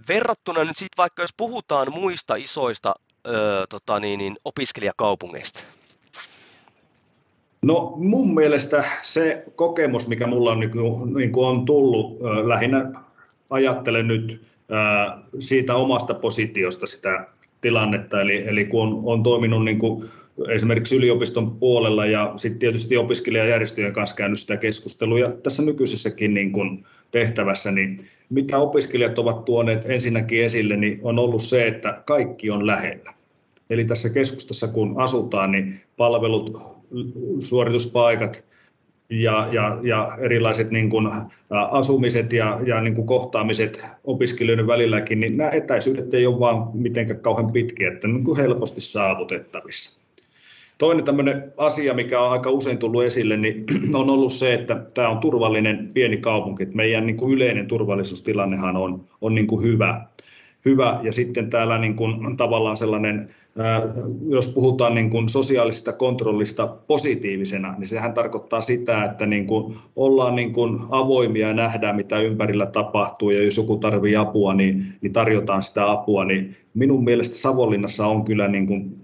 verrattuna 0.09 0.65
nyt 0.65 0.77
sitten 0.77 0.97
vaikka 0.97 1.23
jos 1.23 1.35
puhutaan 1.37 1.93
muista 1.93 2.35
isoista 2.35 2.95
öö, 3.27 3.67
tota 3.67 4.01
niin, 4.01 4.19
niin, 4.19 4.37
opiskelijakaupungeista? 4.45 5.61
No 7.63 7.93
mun 7.97 8.35
mielestä 8.35 8.85
se 9.03 9.45
kokemus, 9.55 10.09
mikä 10.09 10.27
mulla 10.27 10.51
on, 10.51 10.61
niin 10.61 10.71
kuin, 10.71 11.15
niin 11.15 11.33
kuin 11.33 11.47
on 11.47 11.65
tullut, 11.65 12.19
lähinnä 12.45 12.93
ajattelen 13.51 14.09
nyt 14.09 14.47
siitä 15.39 15.75
omasta 15.75 16.15
positiosta 16.15 16.87
sitä 16.87 17.27
tilannetta. 17.61 18.21
Eli, 18.21 18.49
eli 18.49 18.65
kun 18.65 18.83
on, 18.83 19.01
on 19.05 19.23
toiminut 19.23 19.65
niin 19.65 19.79
kuin 19.79 20.05
esimerkiksi 20.49 20.97
yliopiston 20.97 21.57
puolella 21.57 22.07
ja 22.07 22.33
sitten 22.37 22.59
tietysti 22.59 22.97
opiskelijajärjestöjen 22.97 23.93
kanssa 23.93 24.17
käynyt 24.17 24.41
sitä 24.41 24.57
keskustelua. 24.57 25.19
Ja 25.19 25.31
tässä 25.31 25.63
nykyisessäkin 25.63 26.35
niin 26.35 26.53
kuin 26.53 26.85
tehtävässä, 27.11 27.71
niin 27.71 27.99
mitä 28.31 28.59
opiskelijat 28.59 29.19
ovat 29.19 29.45
tuoneet 29.45 29.89
ensinnäkin 29.89 30.45
esille, 30.45 30.77
niin 30.77 30.99
on 31.03 31.19
ollut 31.19 31.43
se, 31.43 31.67
että 31.67 32.03
kaikki 32.07 32.51
on 32.51 32.67
lähellä. 32.67 33.15
Eli 33.71 33.85
tässä 33.85 34.11
keskustassa 34.11 34.69
kun 34.69 34.95
asutaan, 35.01 35.53
niin 35.53 35.81
palvelut, 35.97 36.77
suorituspaikat, 37.39 38.45
ja, 39.11 39.49
ja, 39.53 39.79
ja 39.83 40.09
erilaiset 40.21 40.71
niin 40.71 40.91
kuin, 40.91 41.09
asumiset 41.51 42.33
ja, 42.33 42.59
ja 42.67 42.81
niin 42.81 42.95
kuin 42.95 43.07
kohtaamiset 43.07 43.87
opiskelijoiden 44.05 44.67
välilläkin, 44.67 45.21
niin 45.21 45.37
nämä 45.37 45.51
etäisyydet 45.51 46.15
ei 46.15 46.27
ole 46.27 46.41
vaan 46.41 46.71
mitenkään 46.75 47.21
kauhean 47.21 47.53
pitkiä, 47.53 47.89
että 47.89 48.09
niin 48.09 48.25
kuin 48.25 48.39
helposti 48.39 48.81
saavutettavissa. 48.81 50.07
Toinen 50.79 51.05
tämmöinen 51.05 51.53
asia, 51.57 51.95
mikä 51.95 52.21
on 52.21 52.33
aika 52.33 52.51
usein 52.51 52.79
tullut 52.79 53.03
esille, 53.03 53.37
niin 53.37 53.65
on 53.95 54.11
ollut 54.11 54.33
se, 54.33 54.55
että 54.55 54.85
tämä 54.95 55.09
on 55.09 55.19
turvallinen 55.19 55.91
pieni 55.95 56.17
kaupunki. 56.17 56.67
Meidän 56.75 57.07
niin 57.07 57.17
kuin 57.17 57.35
yleinen 57.35 57.67
turvallisuustilannehan 57.67 58.77
on, 58.77 59.05
on 59.21 59.35
niin 59.35 59.47
kuin 59.47 59.63
hyvä 59.63 60.05
hyvä. 60.67 61.01
Ja 61.03 61.13
sitten 61.13 61.51
täällä 61.51 61.79
niin 61.79 61.97
kuin, 61.97 62.37
tavallaan 62.37 62.77
sellainen, 62.77 63.29
jos 64.29 64.49
puhutaan 64.49 64.95
niin 64.95 65.11
kuin 65.11 65.29
sosiaalisesta 65.29 65.93
kontrollista 65.93 66.67
positiivisena, 66.67 67.75
niin 67.79 67.87
sehän 67.87 68.15
tarkoittaa 68.15 68.61
sitä, 68.61 69.05
että 69.05 69.27
niin 69.27 69.47
kuin 69.47 69.77
ollaan 69.97 70.37
niin 70.37 70.53
kuin 70.53 70.79
avoimia 70.91 71.49
ja 71.49 71.55
nähdään, 71.55 71.97
mitä 71.97 72.21
ympärillä 72.21 72.67
tapahtuu, 72.67 73.31
ja 73.31 73.45
jos 73.45 73.57
joku 73.57 73.77
tarvitsee 73.77 74.17
apua, 74.21 74.55
niin, 74.55 74.87
niin 75.01 75.13
tarjotaan 75.13 75.63
sitä 75.63 75.91
apua. 75.91 76.25
Niin 76.25 76.57
minun 76.75 77.05
mielestä 77.05 77.37
Savonlinnassa 77.37 78.07
on 78.07 78.25
kyllä 78.25 78.49
niin 78.49 78.67
kuin 78.67 78.97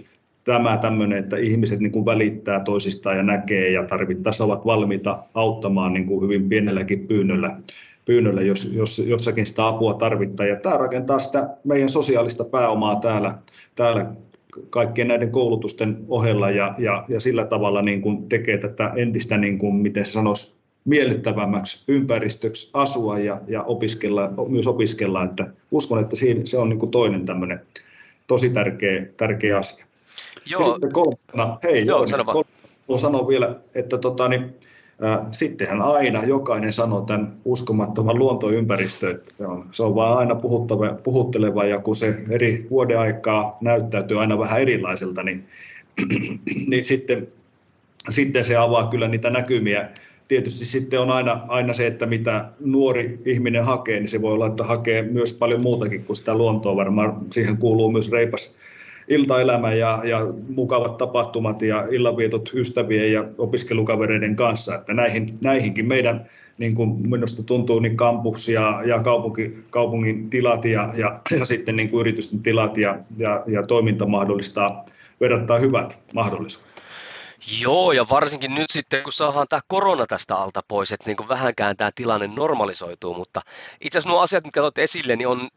tämä 0.45 0.76
tämmöinen, 0.76 1.19
että 1.19 1.37
ihmiset 1.37 1.81
niin 1.81 1.92
kuin 1.92 2.07
välittää 2.07 2.61
toisistaan 2.61 3.16
ja 3.16 3.23
näkee 3.23 3.71
ja 3.71 3.85
tarvittaessa 3.85 4.45
ovat 4.45 4.66
valmiita 4.66 5.25
auttamaan 5.35 5.92
niin 5.92 6.07
kuin 6.07 6.23
hyvin 6.23 6.49
pienelläkin 6.49 7.07
pyynnöllä 7.07 7.57
pyynnölle, 8.05 8.43
jos, 8.43 8.73
jos 8.73 8.99
jossakin 8.99 9.47
sitä 9.47 9.67
apua 9.67 9.95
tarvittaa. 9.95 10.47
Ja 10.47 10.57
tämä 10.57 10.77
rakentaa 10.77 11.19
sitä 11.19 11.49
meidän 11.65 11.89
sosiaalista 11.89 12.45
pääomaa 12.45 12.97
täällä, 12.97 13.39
täällä 13.75 14.07
kaikkien 14.71 15.09
näiden 15.09 15.31
koulutusten 15.31 16.05
ohella 16.09 16.51
ja, 16.51 16.75
ja, 16.79 17.05
ja 17.09 17.21
sillä 17.21 17.45
tavalla 17.45 17.83
niin 17.83 18.03
kuin 18.03 18.29
tekee 18.29 18.59
tätä 18.59 18.93
entistä, 18.97 19.39
niin 19.39 19.59
kuin, 19.59 19.77
miten 19.77 20.07
sanoisi, 20.07 20.63
miellyttävämmäksi 20.85 21.85
ympäristöksi 21.89 22.71
asua 22.75 23.19
ja, 23.19 23.41
ja 23.49 23.63
opiskella, 23.63 24.33
myös 24.49 24.67
opiskella. 24.67 25.25
Että 25.25 25.47
uskon, 25.71 26.01
että 26.01 26.17
siinä, 26.17 26.41
se 26.45 26.59
on 26.59 26.69
niin 26.69 26.79
kuin 26.79 26.91
toinen 26.91 27.25
tämmöinen 27.27 27.61
tosi 28.27 28.51
tärkeä, 28.51 29.07
tärkeä 29.17 29.59
asia. 29.59 29.87
Joo. 30.51 30.61
Ja 30.61 30.67
sitten 30.67 30.93
kolmana, 30.93 31.59
hei, 31.63 31.87
joo, 31.87 32.07
joo, 32.11 32.17
niin, 32.17 32.47
kolmana, 32.87 33.29
vielä, 33.29 33.57
että 33.75 33.99
tota, 33.99 34.29
niin, 34.29 34.55
Sittenhän 35.31 35.83
aina 35.83 36.25
jokainen 36.25 36.73
sanoo 36.73 37.01
tämän 37.01 37.37
uskomattoman 37.45 38.19
luontoympäristö, 38.19 39.11
että 39.11 39.35
se 39.35 39.47
on, 39.47 39.69
se 39.73 39.83
on 39.83 39.95
vaan 39.95 40.19
aina 40.19 40.35
puhutteleva, 40.35 40.95
puhutteleva 40.95 41.65
ja 41.65 41.79
kun 41.79 41.97
se 41.97 42.23
eri 42.31 42.67
vuoden 42.71 42.99
aikaa 42.99 43.59
näyttäytyy 43.61 44.21
aina 44.21 44.39
vähän 44.39 44.61
erilaiselta, 44.61 45.23
niin, 45.23 45.45
niin 46.71 46.85
sitten, 46.85 47.29
sitten 48.09 48.45
se 48.45 48.57
avaa 48.57 48.87
kyllä 48.87 49.09
niitä 49.09 49.31
näkymiä. 49.31 49.89
Tietysti 50.29 50.65
sitten 50.65 51.01
on 51.01 51.11
aina, 51.11 51.41
aina 51.49 51.73
se, 51.73 51.87
että 51.87 52.07
mitä 52.07 52.49
nuori 52.61 53.21
ihminen 53.25 53.65
hakee, 53.65 54.01
niin 54.01 54.09
se 54.09 54.23
voi 54.23 54.33
olla, 54.33 54.47
että 54.47 54.65
hakee 54.65 55.03
myös 55.03 55.33
paljon 55.39 55.61
muutakin 55.61 56.05
kuin 56.05 56.17
sitä 56.17 56.35
luontoa. 56.35 56.77
Varmaan 56.77 57.17
siihen 57.31 57.57
kuuluu 57.57 57.91
myös 57.93 58.13
reipas 58.13 58.59
iltaelämä 59.09 59.73
ja, 59.73 60.01
ja 60.05 60.21
mukavat 60.49 60.97
tapahtumat 60.97 61.63
ja 61.63 61.87
illanvietot 61.91 62.51
ystävien 62.55 63.13
ja 63.13 63.25
opiskelukavereiden 63.39 64.37
kanssa. 64.37 64.75
Että 64.75 64.95
näihin, 64.95 65.39
näihinkin 65.41 65.89
meidän 65.89 66.31
niin 66.59 66.75
kuin 66.75 67.11
minusta 67.11 67.43
tuntuu, 67.43 67.79
niin 67.79 67.97
kampus 67.97 68.49
ja, 68.49 68.83
ja 68.85 69.03
kaupunki, 69.03 69.51
kaupungin 69.71 70.31
tilat 70.31 70.65
ja, 70.65 70.89
ja, 70.97 71.21
ja 71.39 71.45
sitten 71.45 71.77
niin 71.77 71.91
kuin 71.91 72.01
yritysten 72.01 72.43
tilat 72.43 72.77
ja, 72.77 72.99
ja, 73.17 73.43
ja 73.47 73.63
toiminta 73.63 74.07
mahdollistaa 74.07 74.85
verrattain 75.21 75.63
hyvät 75.63 76.03
mahdollisuudet. 76.15 76.83
Joo, 77.61 77.93
ja 77.93 78.07
varsinkin 78.11 78.55
nyt 78.55 78.71
sitten, 78.71 79.03
kun 79.03 79.13
saadaan 79.13 79.47
tämä 79.49 79.61
korona 79.67 80.07
tästä 80.07 80.37
alta 80.37 80.61
pois, 80.69 80.93
että 80.93 81.07
niin 81.07 81.17
kuin 81.17 81.29
vähänkään 81.29 81.77
tämä 81.77 81.91
tilanne 81.95 82.27
normalisoituu, 82.27 83.15
mutta 83.15 83.41
itse 83.81 83.99
asiassa 83.99 84.11
nuo 84.11 84.21
asiat, 84.21 84.45
mitkä 84.45 84.63
olet 84.63 84.79
esille, 84.79 85.17
niin 85.17 85.29
on 85.29 85.49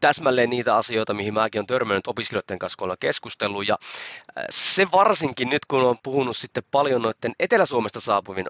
täsmälleen 0.00 0.50
niitä 0.50 0.76
asioita, 0.76 1.14
mihin 1.14 1.34
mäkin 1.34 1.58
olen 1.58 1.66
törmännyt 1.66 2.06
opiskelijoiden 2.06 2.58
kanssa, 2.58 2.76
kun 2.76 2.96
keskustellut. 3.00 3.68
Ja 3.68 3.78
äh, 4.38 4.44
se 4.50 4.86
varsinkin 4.92 5.50
nyt, 5.50 5.64
kun 5.68 5.80
olen 5.80 5.98
puhunut 6.02 6.36
sitten 6.36 6.62
paljon 6.70 7.02
noiden 7.02 7.32
Etelä-Suomesta 7.38 8.00
saapuvin 8.00 8.46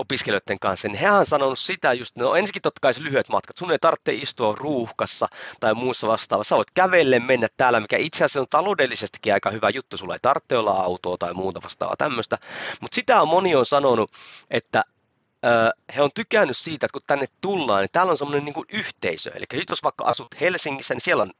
opiskelijoiden 0.00 0.58
kanssa, 0.58 0.88
niin 0.88 0.98
hehän 0.98 1.18
on 1.18 1.26
sanonut 1.26 1.58
sitä 1.58 1.92
just, 1.92 2.16
no 2.16 2.34
ensinnäkin 2.34 2.62
totta 2.62 2.78
kai 2.82 2.94
se 2.94 3.02
lyhyet 3.02 3.28
matkat, 3.28 3.56
sun 3.56 3.72
ei 3.72 3.78
tarvitse 3.78 4.12
istua 4.12 4.54
ruuhkassa 4.58 5.28
tai 5.60 5.74
muussa 5.74 6.08
vastaavassa, 6.08 6.48
sä 6.48 6.56
voit 6.56 6.70
kävelle 6.74 7.20
mennä 7.20 7.48
täällä, 7.56 7.80
mikä 7.80 7.96
itse 7.96 8.24
asiassa 8.24 8.40
on 8.40 8.46
taloudellisestikin 8.50 9.32
aika 9.34 9.50
hyvä 9.50 9.70
juttu, 9.70 9.96
sulla 9.96 10.14
ei 10.14 10.18
tarvitse 10.22 10.56
olla 10.56 10.70
autoa 10.70 11.16
tai 11.18 11.34
muuta 11.34 11.62
vastaavaa 11.62 11.96
tämmöistä, 11.96 12.38
mutta 12.80 12.94
sitä 12.94 13.22
on 13.22 13.28
moni 13.28 13.54
on 13.54 13.66
sanonut, 13.66 14.10
että 14.50 14.84
he 15.96 16.02
on 16.02 16.10
tykännyt 16.14 16.56
siitä, 16.56 16.86
että 16.86 16.92
kun 16.92 17.02
tänne 17.06 17.26
tullaan, 17.40 17.80
niin 17.80 17.90
täällä 17.92 18.10
on 18.10 18.18
semmoinen 18.18 18.44
niin 18.44 18.64
yhteisö. 18.72 19.30
Eli 19.34 19.64
jos 19.68 19.82
vaikka 19.82 20.04
asut 20.04 20.40
Helsingissä, 20.40 20.94
niin 20.94 21.00
siellä 21.00 21.22
on 21.22 21.32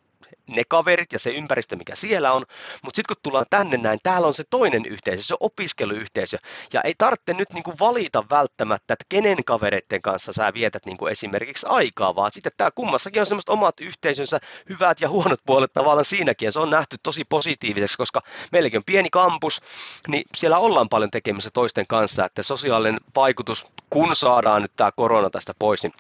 ne 0.47 0.63
kaverit 0.69 1.13
ja 1.13 1.19
se 1.19 1.31
ympäristö, 1.31 1.77
mikä 1.77 1.95
siellä 1.95 2.33
on. 2.33 2.45
Mutta 2.83 2.97
sitten 2.97 3.17
kun 3.17 3.23
tullaan 3.23 3.47
tänne 3.51 3.77
näin, 3.77 3.99
täällä 4.03 4.27
on 4.27 4.35
se 4.35 4.45
toinen 4.51 4.87
yhteisö, 4.87 5.23
se 5.23 5.35
opiskeluyhteisö. 5.41 6.39
Ja 6.73 6.81
ei 6.81 6.95
tarvitse 6.99 7.35
nyt 7.35 7.53
niinku 7.53 7.75
valita 7.81 8.25
välttämättä, 8.31 8.93
että 8.93 9.05
kenen 9.09 9.45
kavereiden 9.45 10.03
kanssa 10.03 10.33
sä 10.33 10.55
vietät 10.55 10.87
niinku 10.87 11.07
esimerkiksi 11.07 11.67
aikaa, 11.69 12.15
vaan 12.15 12.33
sitten 12.33 12.53
tämä 12.57 12.71
kummassakin 12.71 13.23
on 13.23 13.27
semmoiset 13.27 13.49
omat 13.49 13.81
yhteisönsä 13.81 14.41
hyvät 14.69 15.01
ja 15.01 15.09
huonot 15.09 15.41
puolet 15.47 15.73
tavallaan 15.73 16.05
siinäkin. 16.05 16.47
Ja 16.47 16.53
se 16.53 16.61
on 16.61 16.71
nähty 16.71 16.97
tosi 17.03 17.25
positiiviseksi, 17.25 17.97
koska 17.97 18.21
meilläkin 18.53 18.79
on 18.79 18.85
pieni 18.87 19.11
kampus, 19.11 19.63
niin 20.09 20.23
siellä 20.37 20.59
ollaan 20.59 20.89
paljon 20.89 21.11
tekemisissä 21.11 21.51
toisten 21.55 21.87
kanssa, 21.87 22.25
että 22.25 22.43
sosiaalinen 22.43 23.01
vaikutus, 23.17 23.67
kun 23.91 24.17
saadaan 24.17 24.63
nyt 24.63 24.73
tämä 24.77 24.91
korona 24.97 25.31
tästä 25.31 25.53
pois, 25.59 25.83
niin 25.83 25.93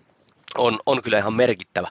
on, 0.58 0.80
on 0.86 1.02
kyllä 1.02 1.18
ihan 1.18 1.36
merkittävä. 1.36 1.88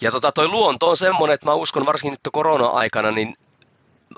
Ja 0.00 0.10
tota, 0.10 0.32
toi 0.32 0.48
luonto 0.48 0.90
on 0.90 0.96
semmoinen, 0.96 1.34
että 1.34 1.46
mä 1.46 1.54
uskon 1.54 1.86
varsinkin 1.86 2.10
nyt 2.10 2.32
korona-aikana, 2.32 3.10
niin 3.10 3.36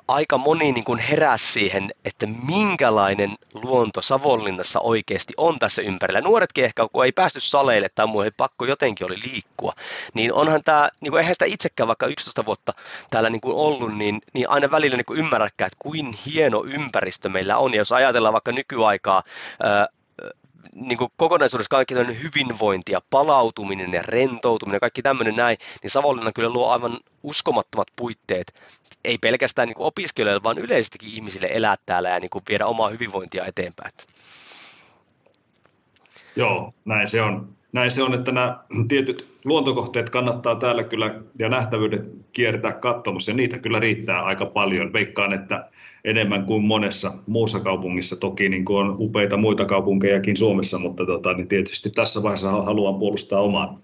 aika 0.09 0.39
moni 0.39 0.73
niin 0.73 0.85
kuin 0.85 0.99
heräsi 0.99 1.53
siihen, 1.53 1.91
että 2.05 2.27
minkälainen 2.47 3.35
luonto 3.55 4.03
Savonlinnassa 4.03 4.81
oikeasti 4.81 5.33
on 5.37 5.59
tässä 5.59 5.83
ympärillä. 5.83 6.21
Nuoretkin 6.21 6.65
ehkä, 6.65 6.87
kun 6.93 7.05
ei 7.05 7.13
päästy 7.13 7.41
saleille 7.41 7.89
tai 7.95 8.07
muu, 8.07 8.25
pakko 8.37 8.65
jotenkin 8.65 9.07
oli 9.07 9.21
liikkua, 9.23 9.73
niin 10.15 10.33
onhan 10.33 10.63
tämä, 10.65 10.89
niin 11.01 11.11
kuin 11.11 11.19
eihän 11.21 11.35
sitä 11.35 11.45
itsekään 11.45 11.89
vaikka 11.89 12.07
11 12.07 12.47
vuotta 12.47 12.73
täällä 13.11 13.31
niin 13.31 13.41
kuin 13.41 13.57
ollut, 13.57 13.97
niin, 13.97 14.21
niin 14.33 14.49
aina 14.49 14.71
välillä 14.71 14.97
niin 14.97 15.05
kuin 15.05 15.19
ymmärräkään, 15.19 15.67
että 15.67 15.79
kuin 15.79 16.13
hieno 16.27 16.65
ympäristö 16.65 17.29
meillä 17.29 17.57
on. 17.57 17.75
Ja 17.75 17.79
jos 17.79 17.93
ajatellaan 17.93 18.33
vaikka 18.33 18.53
nykyaikaa, 18.53 19.23
niin 20.75 20.99
kuin 20.99 21.11
kokonaisuudessa 21.17 21.69
kaikki 21.69 21.95
tämmöinen 21.95 22.23
hyvinvointi 22.23 22.93
ja 22.93 23.01
palautuminen 23.11 23.93
ja 23.93 24.03
rentoutuminen 24.03 24.77
ja 24.77 24.81
kaikki 24.81 25.03
tämmöinen 25.03 25.37
näin, 25.37 25.59
niin 25.83 25.91
Savonlinna 25.91 26.33
kyllä 26.33 26.51
luo 26.51 26.71
aivan 26.71 26.99
uskomattomat 27.23 27.89
puitteet, 27.97 28.55
ei 29.05 29.19
pelkästään 29.19 29.69
niin 29.69 29.77
kuin 29.77 29.87
opiskelijoille, 29.87 30.43
vaan 30.43 30.59
yleisestikin 30.59 31.09
ihmisille 31.09 31.49
elää 31.51 31.77
täällä 31.87 32.09
ja 32.09 32.21
niin 32.21 32.31
kuin 32.31 32.45
viedä 32.49 32.67
omaa 32.67 32.89
hyvinvointia 32.89 33.45
eteenpäin. 33.45 33.93
Joo, 36.37 36.75
näin 36.85 37.09
se 37.09 37.23
on 37.23 37.57
näin 37.75 37.91
se 37.91 38.03
on, 38.03 38.15
että 38.15 38.33
nämä 38.33 38.59
tietyt 38.89 39.29
luontokohteet 39.45 40.11
kannattaa 40.11 40.55
täällä 40.55 40.85
kyllä 40.85 41.15
ja 41.39 41.49
nähtävyydet 41.49 42.03
kiertää 42.33 42.73
katsomassa 42.73 43.31
ja 43.31 43.37
niitä 43.37 43.59
kyllä 43.59 43.81
riittää 43.81 44.23
aika 44.23 44.47
paljon. 44.47 44.93
Veikkaan, 44.93 45.33
että 45.33 45.69
enemmän 46.05 46.47
kuin 46.47 46.65
monessa 46.65 47.13
muussa 47.27 47.61
kaupungissa. 47.61 48.17
Toki 48.17 48.49
niin 48.49 48.65
kuin 48.65 48.87
on 48.87 48.97
upeita 48.99 49.37
muita 49.37 49.65
kaupunkejakin 49.65 50.37
Suomessa, 50.37 50.79
mutta 50.79 51.07
tota, 51.07 51.33
niin 51.33 51.49
tietysti 51.49 51.91
tässä 51.91 52.23
vaiheessa 52.23 52.51
haluan 52.51 52.99
puolustaa 52.99 53.41
omaa. 53.41 53.75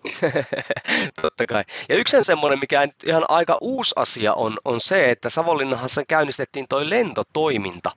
Totta 1.22 1.46
kai. 1.46 1.64
Ja 1.88 1.96
yksi 1.96 2.16
semmoinen, 2.22 2.58
mikä 2.58 2.88
ihan 3.06 3.24
aika 3.28 3.58
uusi 3.60 3.94
asia 3.96 4.34
on, 4.34 4.56
on 4.64 4.80
se, 4.80 5.10
että 5.10 5.30
Savonlinnassa 5.30 6.02
käynnistettiin 6.08 6.66
toi 6.68 6.90
lentotoiminta 6.90 7.90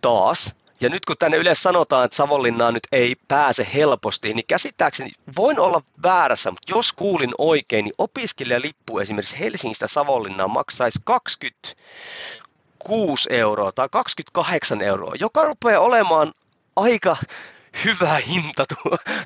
taas. 0.00 0.54
Ja 0.80 0.88
nyt 0.88 1.04
kun 1.04 1.16
tänne 1.18 1.36
yleensä 1.36 1.62
sanotaan, 1.62 2.04
että 2.04 2.16
Savonlinnaan 2.16 2.74
nyt 2.74 2.86
ei 2.92 3.16
pääse 3.28 3.68
helposti, 3.74 4.34
niin 4.34 4.46
käsittääkseni 4.46 5.10
voin 5.36 5.60
olla 5.60 5.82
väärässä, 6.02 6.50
mutta 6.50 6.72
jos 6.72 6.92
kuulin 6.92 7.34
oikein, 7.38 7.84
niin 7.84 7.94
opiskelijalippu 7.98 8.98
esimerkiksi 8.98 9.40
Helsingistä 9.40 9.88
Savonlinnaan 9.88 10.50
maksaisi 10.50 10.98
26 11.04 13.32
euroa 13.32 13.72
tai 13.72 13.88
28 13.92 14.82
euroa, 14.82 15.12
joka 15.20 15.44
rupeaa 15.44 15.80
olemaan 15.80 16.32
aika 16.76 17.16
hyvä 17.84 18.14
hinta 18.14 18.64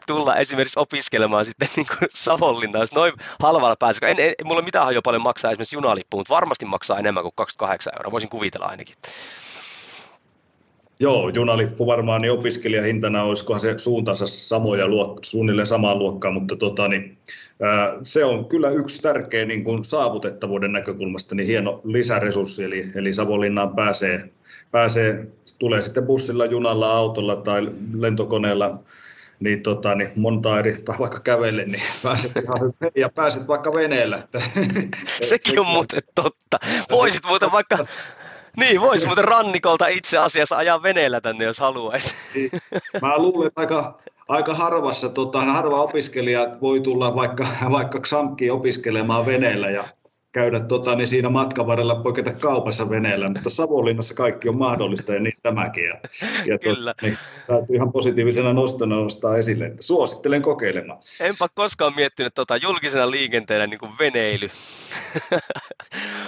tulla 0.07 0.37
esimerkiksi 0.37 0.81
opiskelemaan 0.81 1.45
sitten 1.45 1.69
niin 1.77 1.87
kuin 1.87 2.09
Savonlinnaan, 2.15 2.83
jos 2.83 2.93
noin 2.93 3.13
halvalla 3.43 3.77
pääsee. 3.77 4.11
En, 4.11 4.21
en, 4.21 4.35
mulla 4.45 4.63
mitään 4.63 4.85
hajoa 4.85 5.03
paljon 5.05 5.23
maksaa 5.23 5.51
esimerkiksi 5.51 5.77
junalippu, 5.77 6.17
mutta 6.17 6.35
varmasti 6.35 6.67
maksaa 6.67 6.99
enemmän 6.99 7.23
kuin 7.23 7.35
28 7.37 7.93
euroa, 7.97 8.13
voisin 8.13 8.31
kuvitella 8.31 8.67
ainakin. 8.67 8.95
Joo, 11.03 11.29
junalippu 11.29 11.87
varmaan 11.87 12.23
niin 12.23 12.33
opiskelijahintana 12.33 13.23
olisikohan 13.23 13.61
se 13.61 13.79
suuntaansa 13.79 14.27
samoja 14.27 14.87
luok- 14.87 15.19
suunnilleen 15.23 15.67
samaa 15.67 15.95
luokkaa, 15.95 16.31
mutta 16.31 16.57
tota, 16.57 16.89
niin, 16.89 17.19
ää, 17.63 17.97
se 18.03 18.25
on 18.25 18.45
kyllä 18.45 18.71
yksi 18.71 19.03
tärkeä 19.03 19.45
niin 19.45 19.65
kuin 19.65 19.85
saavutettavuuden 19.85 20.73
näkökulmasta 20.73 21.35
niin 21.35 21.47
hieno 21.47 21.81
lisäresurssi, 21.85 22.65
eli, 22.65 22.91
eli 22.95 23.13
Savonlinnaan 23.13 23.75
pääsee, 23.75 24.31
pääsee, 24.71 25.27
tulee 25.59 25.83
sitten 25.83 26.07
bussilla, 26.07 26.45
junalla, 26.45 26.93
autolla 26.93 27.37
tai 27.37 27.69
lentokoneella 27.95 28.79
niin, 29.41 29.63
tota, 29.63 29.95
niin 29.95 30.11
monta 30.17 30.59
eri, 30.59 30.83
tai 30.85 30.99
vaikka 30.99 31.21
kävelle, 31.21 31.65
niin 31.65 31.83
pääset 32.03 32.33
ihan 32.37 32.61
hyvin, 32.61 32.93
ja 32.97 33.09
pääset 33.09 33.49
vaikka 33.49 33.75
veneellä. 33.75 34.29
Sekin 35.21 35.61
on 35.61 35.67
muuten 35.67 36.03
totta. 36.15 36.59
Voisit 36.91 37.25
muuten 37.27 37.53
vaikka, 37.53 37.77
niin, 38.57 38.81
voisi 38.81 39.07
muuten 39.07 39.25
rannikolta 39.25 39.87
itse 39.87 40.19
asiassa 40.19 40.57
ajaa 40.57 40.83
veneellä 40.83 41.21
tänne, 41.21 41.45
jos 41.45 41.61
haluaisi. 41.61 42.15
Niin. 42.35 42.51
Mä 43.03 43.19
luulen, 43.19 43.47
että 43.47 43.61
aika, 43.61 43.99
aika 44.29 44.55
harvassa, 44.55 45.09
tota, 45.09 45.41
harva 45.41 45.83
opiskelija 45.83 46.57
voi 46.61 46.81
tulla 46.81 47.15
vaikka, 47.15 47.47
vaikka 47.71 48.01
Xamkiin 48.01 48.53
opiskelemaan 48.53 49.27
veneellä 49.27 49.71
ja 49.71 49.85
käydä 50.33 50.61
tota, 50.61 50.95
niin 50.95 51.07
siinä 51.07 51.31
matkan 51.31 51.67
varrella 51.67 51.95
poiketa 51.95 52.33
kaupassa 52.33 52.91
veneellä, 52.91 53.29
mutta 53.29 53.51
Savonlinnassa 53.51 54.15
kaikki 54.15 54.49
on 54.49 54.59
mahdollista 54.59 55.15
ja 55.15 55.21
niin 55.21 55.37
tämäkin. 55.43 55.85
Ja, 55.85 56.01
ja 56.47 56.59
Kyllä. 56.59 56.95
Tot, 56.95 57.03
niin, 57.03 57.19
täytyy 57.47 57.77
ihan 57.77 57.93
positiivisena 57.93 58.53
nostona 58.53 58.97
nostaa 58.97 59.37
esille, 59.37 59.67
että 59.67 59.83
suosittelen 59.83 60.43
kokeilemaan. 60.43 60.99
Enpä 61.21 61.47
koskaan 61.55 61.95
miettinyt 61.97 62.35
tota, 62.35 62.57
julkisena 62.57 63.11
liikenteenä 63.11 63.67
niin 63.67 63.81
kuin 63.81 63.93
veneily. 63.99 64.51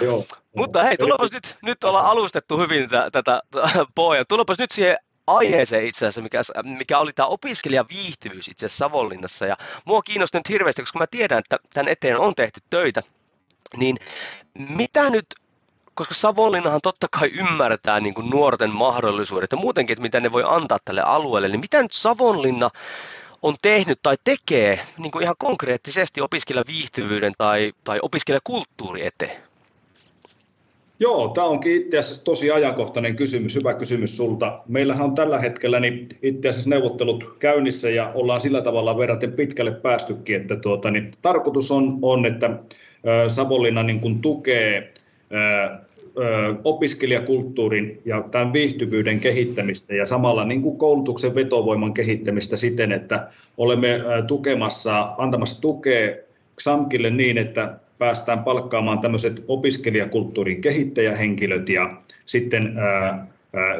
Joo. 0.01 0.25
mutta 0.55 0.83
hei, 0.83 0.97
tulepas 0.97 1.31
nyt, 1.31 1.57
nyt 1.61 1.83
ollaan 1.83 2.05
alustettu 2.05 2.57
hyvin 2.57 2.89
tätä, 2.89 3.11
tätä 3.11 3.41
pohjaa. 3.95 4.25
Tulepas 4.25 4.59
nyt 4.59 4.71
siihen 4.71 4.97
aiheeseen 5.27 5.85
itse 5.85 6.05
asiassa, 6.05 6.21
mikä, 6.21 6.41
mikä 6.77 6.99
oli 6.99 7.13
tämä 7.13 7.27
opiskelijaviihtyvyys 7.27 8.47
itse 8.47 8.65
asiassa 8.65 8.85
Savonlinnassa. 8.85 9.45
Ja 9.45 9.57
mua 9.85 10.01
kiinnosti 10.01 10.37
nyt 10.37 10.49
hirveästi, 10.49 10.81
koska 10.81 10.99
mä 10.99 11.07
tiedän, 11.11 11.39
että 11.39 11.59
tämän 11.73 11.91
eteen 11.91 12.19
on 12.19 12.35
tehty 12.35 12.59
töitä 12.69 13.03
niin 13.77 13.97
mitä 14.55 15.09
nyt, 15.09 15.25
koska 15.93 16.13
Savonlinnahan 16.13 16.81
totta 16.83 17.07
kai 17.11 17.27
ymmärtää 17.27 17.99
niin 17.99 18.13
kuin 18.13 18.29
nuorten 18.29 18.69
mahdollisuudet 18.69 19.51
ja 19.51 19.57
muutenkin, 19.57 19.93
että 19.93 20.01
mitä 20.01 20.19
ne 20.19 20.31
voi 20.31 20.43
antaa 20.47 20.77
tälle 20.85 21.01
alueelle, 21.01 21.47
niin 21.47 21.59
mitä 21.59 21.81
nyt 21.81 21.91
Savonlinna 21.93 22.69
on 23.41 23.55
tehnyt 23.61 23.99
tai 24.03 24.15
tekee 24.23 24.85
niin 24.97 25.11
kuin 25.11 25.23
ihan 25.23 25.35
konkreettisesti 25.37 26.21
opiskelijaviihtyvyyden 26.21 27.33
tai, 27.37 27.73
tai 27.83 27.99
opiskelijakulttuuri 28.01 29.05
eteen? 29.05 29.54
Joo, 30.99 31.27
tämä 31.27 31.47
onkin 31.47 31.71
itse 31.71 31.97
asiassa 31.97 32.23
tosi 32.23 32.51
ajankohtainen 32.51 33.15
kysymys, 33.15 33.55
hyvä 33.55 33.73
kysymys 33.73 34.17
sulta. 34.17 34.61
Meillähän 34.67 35.05
on 35.05 35.15
tällä 35.15 35.39
hetkellä 35.39 35.79
niin 35.79 36.09
itse 36.21 36.49
asiassa 36.49 36.69
neuvottelut 36.69 37.35
käynnissä 37.39 37.89
ja 37.89 38.11
ollaan 38.13 38.41
sillä 38.41 38.61
tavalla 38.61 38.97
verraten 38.97 39.31
pitkälle 39.31 39.71
päästykin, 39.71 40.41
että 40.41 40.55
tuota, 40.55 40.91
niin 40.91 41.11
tarkoitus 41.21 41.71
on, 41.71 41.99
on 42.01 42.25
että 42.25 42.49
Savonlinna 43.27 43.83
niin 43.83 43.99
kuin 43.99 44.21
tukee 44.21 44.93
opiskelijakulttuurin 46.63 48.01
ja 48.05 48.23
tämän 48.31 48.53
viihtyvyyden 48.53 49.19
kehittämistä 49.19 49.95
ja 49.95 50.05
samalla 50.05 50.45
niin 50.45 50.61
kuin 50.61 50.77
koulutuksen 50.77 51.35
vetovoiman 51.35 51.93
kehittämistä 51.93 52.57
siten, 52.57 52.91
että 52.91 53.27
olemme 53.57 53.99
tukemassa, 54.27 55.15
antamassa 55.17 55.61
tukea 55.61 56.15
XAMKille 56.61 57.09
niin, 57.09 57.37
että 57.37 57.79
päästään 57.97 58.43
palkkaamaan 58.43 58.99
tämmöiset 58.99 59.43
opiskelijakulttuurin 59.47 60.61
kehittäjähenkilöt 60.61 61.69
ja 61.69 62.01
sitten 62.25 62.75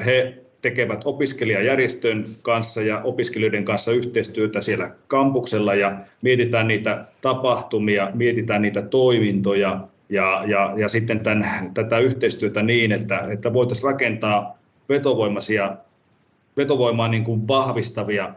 he 0.05 0.37
tekevät 0.61 1.01
opiskelijajärjestön 1.05 2.25
kanssa 2.41 2.81
ja 2.81 3.01
opiskelijoiden 3.03 3.65
kanssa 3.65 3.91
yhteistyötä 3.91 4.61
siellä 4.61 4.89
kampuksella 5.07 5.75
ja 5.75 5.97
mietitään 6.21 6.67
niitä 6.67 7.05
tapahtumia, 7.21 8.11
mietitään 8.13 8.61
niitä 8.61 8.81
toimintoja 8.81 9.87
ja, 10.09 10.43
ja, 10.47 10.73
ja 10.77 10.89
sitten 10.89 11.19
tämän, 11.19 11.71
tätä 11.73 11.99
yhteistyötä 11.99 12.63
niin, 12.63 12.91
että, 12.91 13.19
että 13.31 13.53
voitaisiin 13.53 13.91
rakentaa 13.91 14.57
vetovoimaisia, 14.89 15.77
vetovoimaa 16.57 17.07
niin 17.07 17.23
kuin 17.23 17.47
vahvistavia 17.47 18.33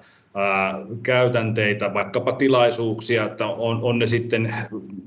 käytänteitä, 1.02 1.94
vaikkapa 1.94 2.32
tilaisuuksia, 2.32 3.24
että 3.24 3.46
on, 3.46 3.78
on 3.82 3.98
ne 3.98 4.06
sitten 4.06 4.54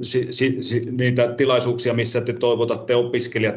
si, 0.02 0.28
si, 0.34 0.62
si, 0.62 0.88
niitä 0.92 1.34
tilaisuuksia, 1.34 1.94
missä 1.94 2.22
te 2.22 2.34
toivotatte 2.34 2.96
opiskelijat 2.96 3.56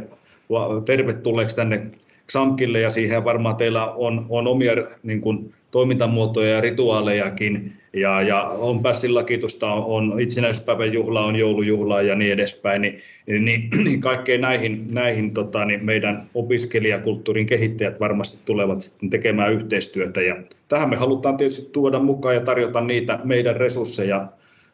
tervetulleeksi 0.85 1.57
tänne 1.57 1.87
XAMKille 2.27 2.81
ja 2.81 2.91
siihen 2.91 3.25
varmaan 3.25 3.57
teillä 3.57 3.93
on, 3.93 4.27
on 4.29 4.47
omia 4.47 4.73
niin 5.03 5.21
kuin, 5.21 5.55
toimintamuotoja 5.75 6.51
ja 6.51 6.61
rituaalejakin. 6.61 7.73
Ja, 7.97 8.23
ja 8.23 8.43
on 8.43 8.83
pässilakitusta, 8.83 9.73
on 9.73 10.21
itsenäisyyspäivän 10.21 10.93
juhla, 10.93 11.25
on 11.25 11.37
joulujuhla 11.37 12.03
ja 12.03 12.15
niin 12.15 12.33
edespäin. 12.33 12.83
Niin, 12.83 13.03
niin, 13.27 13.69
niin 13.85 14.01
kaikkeen 14.01 14.41
näihin, 14.41 14.87
näihin 14.91 15.35
tota, 15.35 15.65
niin 15.65 15.85
meidän 15.85 16.31
opiskelijakulttuurin 16.35 17.47
kehittäjät 17.47 18.01
varmasti 18.01 18.39
tulevat 18.45 18.81
sitten 18.81 19.11
tekemään 19.11 19.53
yhteistyötä. 19.53 20.23
Ja 20.23 20.37
tähän 20.69 20.91
me 20.91 20.97
halutaan 20.97 21.37
tietysti 21.37 21.73
tuoda 21.73 21.99
mukaan 21.99 22.35
ja 22.35 22.41
tarjota 22.41 22.81
niitä 22.81 23.19
meidän 23.25 23.57
resursseja, 23.57 24.29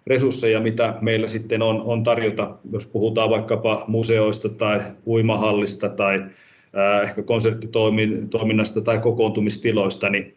resursseja, 0.07 0.61
mitä 0.61 0.95
meillä 1.01 1.27
sitten 1.27 1.63
on, 1.63 1.83
on 1.83 2.03
tarjota, 2.03 2.57
jos 2.73 2.87
puhutaan 2.87 3.31
vaikkapa 3.31 3.85
museoista 3.87 4.49
tai 4.49 4.81
uimahallista 5.07 5.89
tai 5.89 6.25
ehkä 7.03 7.23
konserttitoiminnasta 7.23 8.81
tai 8.81 8.99
kokoontumistiloista, 8.99 10.11
niin 10.11 10.35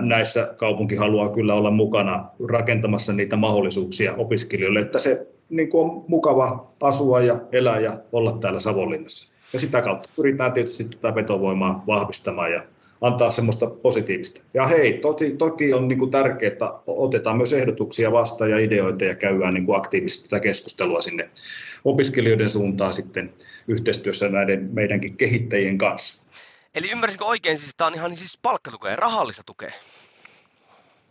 näissä 0.00 0.54
kaupunki 0.56 0.96
haluaa 0.96 1.30
kyllä 1.30 1.54
olla 1.54 1.70
mukana 1.70 2.26
rakentamassa 2.48 3.12
niitä 3.12 3.36
mahdollisuuksia 3.36 4.14
opiskelijoille, 4.14 4.80
että 4.80 4.98
se 4.98 5.26
niin 5.48 5.68
kuin 5.68 5.90
on 5.90 6.04
mukava 6.08 6.72
asua 6.80 7.20
ja 7.20 7.40
elää 7.52 7.80
ja 7.80 7.98
olla 8.12 8.32
täällä 8.32 8.60
Savonlinnassa. 8.60 9.38
Ja 9.52 9.58
sitä 9.58 9.82
kautta 9.82 10.08
pyritään 10.16 10.52
tietysti 10.52 10.84
tätä 10.84 11.14
vetovoimaa 11.14 11.84
vahvistamaan 11.86 12.52
ja 12.52 12.62
antaa 13.00 13.30
semmoista 13.30 13.66
positiivista. 13.66 14.40
Ja 14.54 14.66
hei, 14.66 14.92
toki, 14.92 15.30
toki 15.30 15.74
on 15.74 15.88
niin 15.88 15.98
kuin 15.98 16.10
tärkeää, 16.10 16.52
että 16.52 16.74
otetaan 16.86 17.36
myös 17.36 17.52
ehdotuksia 17.52 18.12
vastaan 18.12 18.50
ja 18.50 18.58
ideoita 18.58 19.04
ja 19.04 19.14
käydään 19.14 19.54
niin 19.54 19.66
kuin 19.66 19.76
aktiivisesti 19.76 20.28
tätä 20.28 20.40
keskustelua 20.40 21.00
sinne 21.00 21.30
opiskelijoiden 21.84 22.48
suuntaan 22.48 22.92
sitten 22.92 23.32
yhteistyössä 23.68 24.28
näiden 24.28 24.70
meidänkin 24.72 25.16
kehittäjien 25.16 25.78
kanssa. 25.78 26.27
Eli 26.74 26.90
ymmärsinkö 26.90 27.24
oikein, 27.24 27.58
siis 27.58 27.74
tämä 27.76 27.88
on 27.88 27.94
ihan 27.94 28.16
siis 28.16 28.38
palkkatukea, 28.42 28.96
rahallista 28.96 29.42
tukea? 29.46 29.72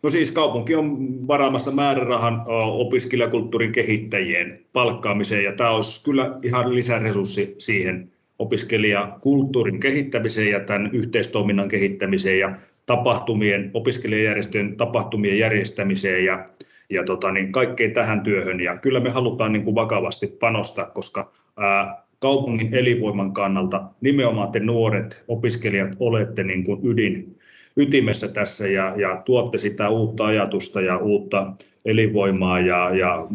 No 0.03 0.09
siis 0.09 0.31
kaupunki 0.31 0.75
on 0.75 0.97
varaamassa 1.27 1.71
määrärahan 1.71 2.43
opiskelijakulttuurin 2.71 3.71
kehittäjien 3.71 4.65
palkkaamiseen 4.73 5.43
ja 5.43 5.53
tämä 5.53 5.69
olisi 5.69 6.03
kyllä 6.03 6.39
ihan 6.43 6.75
lisäresurssi 6.75 7.55
siihen 7.57 8.11
opiskelijakulttuurin 8.39 9.79
kehittämiseen 9.79 10.51
ja 10.51 10.59
tämän 10.59 10.89
yhteistoiminnan 10.93 11.67
kehittämiseen 11.67 12.39
ja 12.39 12.55
tapahtumien, 12.85 13.71
opiskelijajärjestöjen 13.73 14.77
tapahtumien 14.77 15.39
järjestämiseen 15.39 16.25
ja, 16.25 16.49
ja 16.89 17.03
tota, 17.03 17.31
niin 17.31 17.51
kaikkeen 17.51 17.93
tähän 17.93 18.21
työhön. 18.21 18.61
Ja 18.61 18.77
kyllä 18.77 18.99
me 18.99 19.09
halutaan 19.09 19.51
niin 19.51 19.63
kuin 19.63 19.75
vakavasti 19.75 20.27
panostaa, 20.27 20.85
koska 20.85 21.31
ää, 21.57 22.06
kaupungin 22.19 22.73
elinvoiman 22.73 23.33
kannalta 23.33 23.89
nimenomaan 24.01 24.51
te 24.51 24.59
nuoret 24.59 25.25
opiskelijat 25.27 25.91
olette 25.99 26.43
niin 26.43 26.63
kuin 26.63 26.79
ydin, 26.83 27.39
ytimessä 27.77 28.27
tässä 28.27 28.67
ja, 28.67 28.93
ja 28.95 29.21
tuotte 29.25 29.57
sitä 29.57 29.89
uutta 29.89 30.25
ajatusta 30.25 30.81
ja 30.81 30.97
uutta 30.97 31.53
elinvoimaa 31.85 32.59
ja, 32.59 32.95
ja 32.95 33.27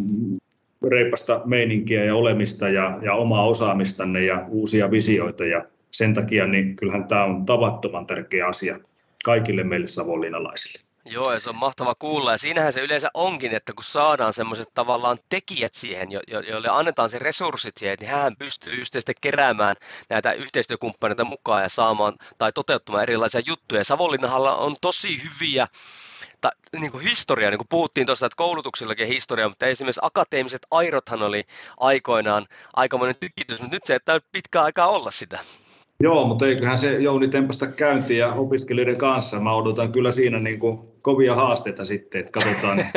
reipasta 0.90 1.42
meininkiä 1.44 2.04
ja 2.04 2.14
olemista 2.14 2.68
ja, 2.68 2.98
ja 3.02 3.14
omaa 3.14 3.46
osaamistanne 3.46 4.24
ja 4.24 4.46
uusia 4.48 4.90
visioita 4.90 5.44
ja 5.44 5.64
sen 5.90 6.14
takia 6.14 6.46
niin 6.46 6.76
kyllähän 6.76 7.04
tämä 7.04 7.24
on 7.24 7.46
tavattoman 7.46 8.06
tärkeä 8.06 8.46
asia 8.46 8.78
kaikille 9.24 9.64
meille 9.64 9.86
savonlinnalaisille. 9.86 10.91
Joo, 11.04 11.32
ja 11.32 11.40
se 11.40 11.48
on 11.48 11.56
mahtava 11.56 11.94
kuulla. 11.94 12.32
Ja 12.32 12.38
siinähän 12.38 12.72
se 12.72 12.80
yleensä 12.80 13.10
onkin, 13.14 13.54
että 13.54 13.72
kun 13.72 13.84
saadaan 13.84 14.32
semmoiset 14.32 14.68
tavallaan 14.74 15.18
tekijät 15.28 15.74
siihen, 15.74 16.12
jo, 16.12 16.20
jo, 16.26 16.40
joille 16.40 16.68
annetaan 16.68 17.10
se 17.10 17.18
resurssit 17.18 17.76
siihen, 17.76 17.96
niin 18.00 18.10
hän 18.10 18.36
pystyy 18.36 18.74
just 18.74 18.94
keräämään 19.20 19.76
näitä 20.08 20.32
yhteistyökumppaneita 20.32 21.24
mukaan 21.24 21.62
ja 21.62 21.68
saamaan 21.68 22.14
tai 22.38 22.52
toteuttamaan 22.52 23.02
erilaisia 23.02 23.40
juttuja. 23.46 23.84
Savonlinnahalla 23.84 24.56
on 24.56 24.76
tosi 24.80 25.22
hyviä 25.22 25.66
ta, 26.40 26.50
niin 26.72 26.92
kuin 26.92 27.04
historia, 27.04 27.50
niin 27.50 27.58
kuin 27.58 27.68
puhuttiin 27.68 28.06
tuossa, 28.06 28.26
että 28.26 28.36
koulutuksillakin 28.36 29.06
historia, 29.06 29.48
mutta 29.48 29.66
esimerkiksi 29.66 30.00
akateemiset 30.02 30.66
airothan 30.70 31.22
oli 31.22 31.44
aikoinaan 31.80 32.46
aikamoinen 32.76 33.16
tykitys, 33.20 33.60
mutta 33.60 33.76
nyt 33.76 33.84
se 33.84 33.94
ei 33.94 34.20
pitkään 34.32 34.64
aikaa 34.64 34.88
olla 34.88 35.10
sitä. 35.10 35.38
Joo, 36.02 36.26
mutta 36.26 36.46
eiköhän 36.46 36.78
se 36.78 36.98
Jouni 36.98 37.28
tempasta 37.28 37.66
käyntiin 37.66 38.18
ja 38.18 38.32
opiskelijoiden 38.32 38.96
kanssa. 38.96 39.40
Mä 39.40 39.54
odotan 39.54 39.92
kyllä 39.92 40.12
siinä 40.12 40.38
niin 40.38 40.58
kuin 40.58 40.78
kovia 41.02 41.34
haasteita 41.34 41.84
sitten, 41.84 42.20
että 42.20 42.32
katsotaan 42.32 42.76
niin, 42.76 42.88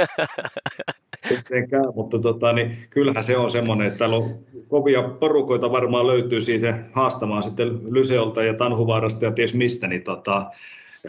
käy, 1.70 1.92
mutta 1.96 2.20
tota, 2.20 2.54
niin 2.54 2.78
kyllähän 2.90 3.24
se 3.24 3.38
on 3.38 3.52
semmoinen, 3.52 3.88
että 3.88 3.98
täällä 3.98 4.16
on 4.16 4.40
kovia 4.68 5.04
porukoita 5.04 5.72
varmaan 5.72 6.08
löytyy 6.08 6.42
siitä 6.42 6.80
haastamaan 6.94 7.44
sitten 7.44 7.94
Lyseolta 7.94 8.44
ja 8.44 8.54
Tanhuvaarasta 8.54 9.26
ja 9.26 9.32
ties 9.32 9.54
mistä, 9.54 9.88
niin 9.88 10.04
tota, 10.04 10.46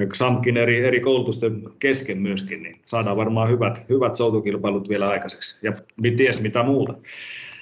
XAMKin 0.07 0.57
eri, 0.57 0.85
eri 0.85 1.01
koulutusten 1.01 1.63
kesken 1.79 2.19
myöskin, 2.19 2.63
niin 2.63 2.81
saadaan 2.85 3.17
varmaan 3.17 3.49
hyvät, 3.49 3.87
hyvät 3.89 4.15
soutukilpailut 4.15 4.89
vielä 4.89 5.07
aikaiseksi 5.09 5.67
ja 5.67 5.73
ties 6.17 6.43
mitä 6.43 6.63
muuta. 6.63 6.95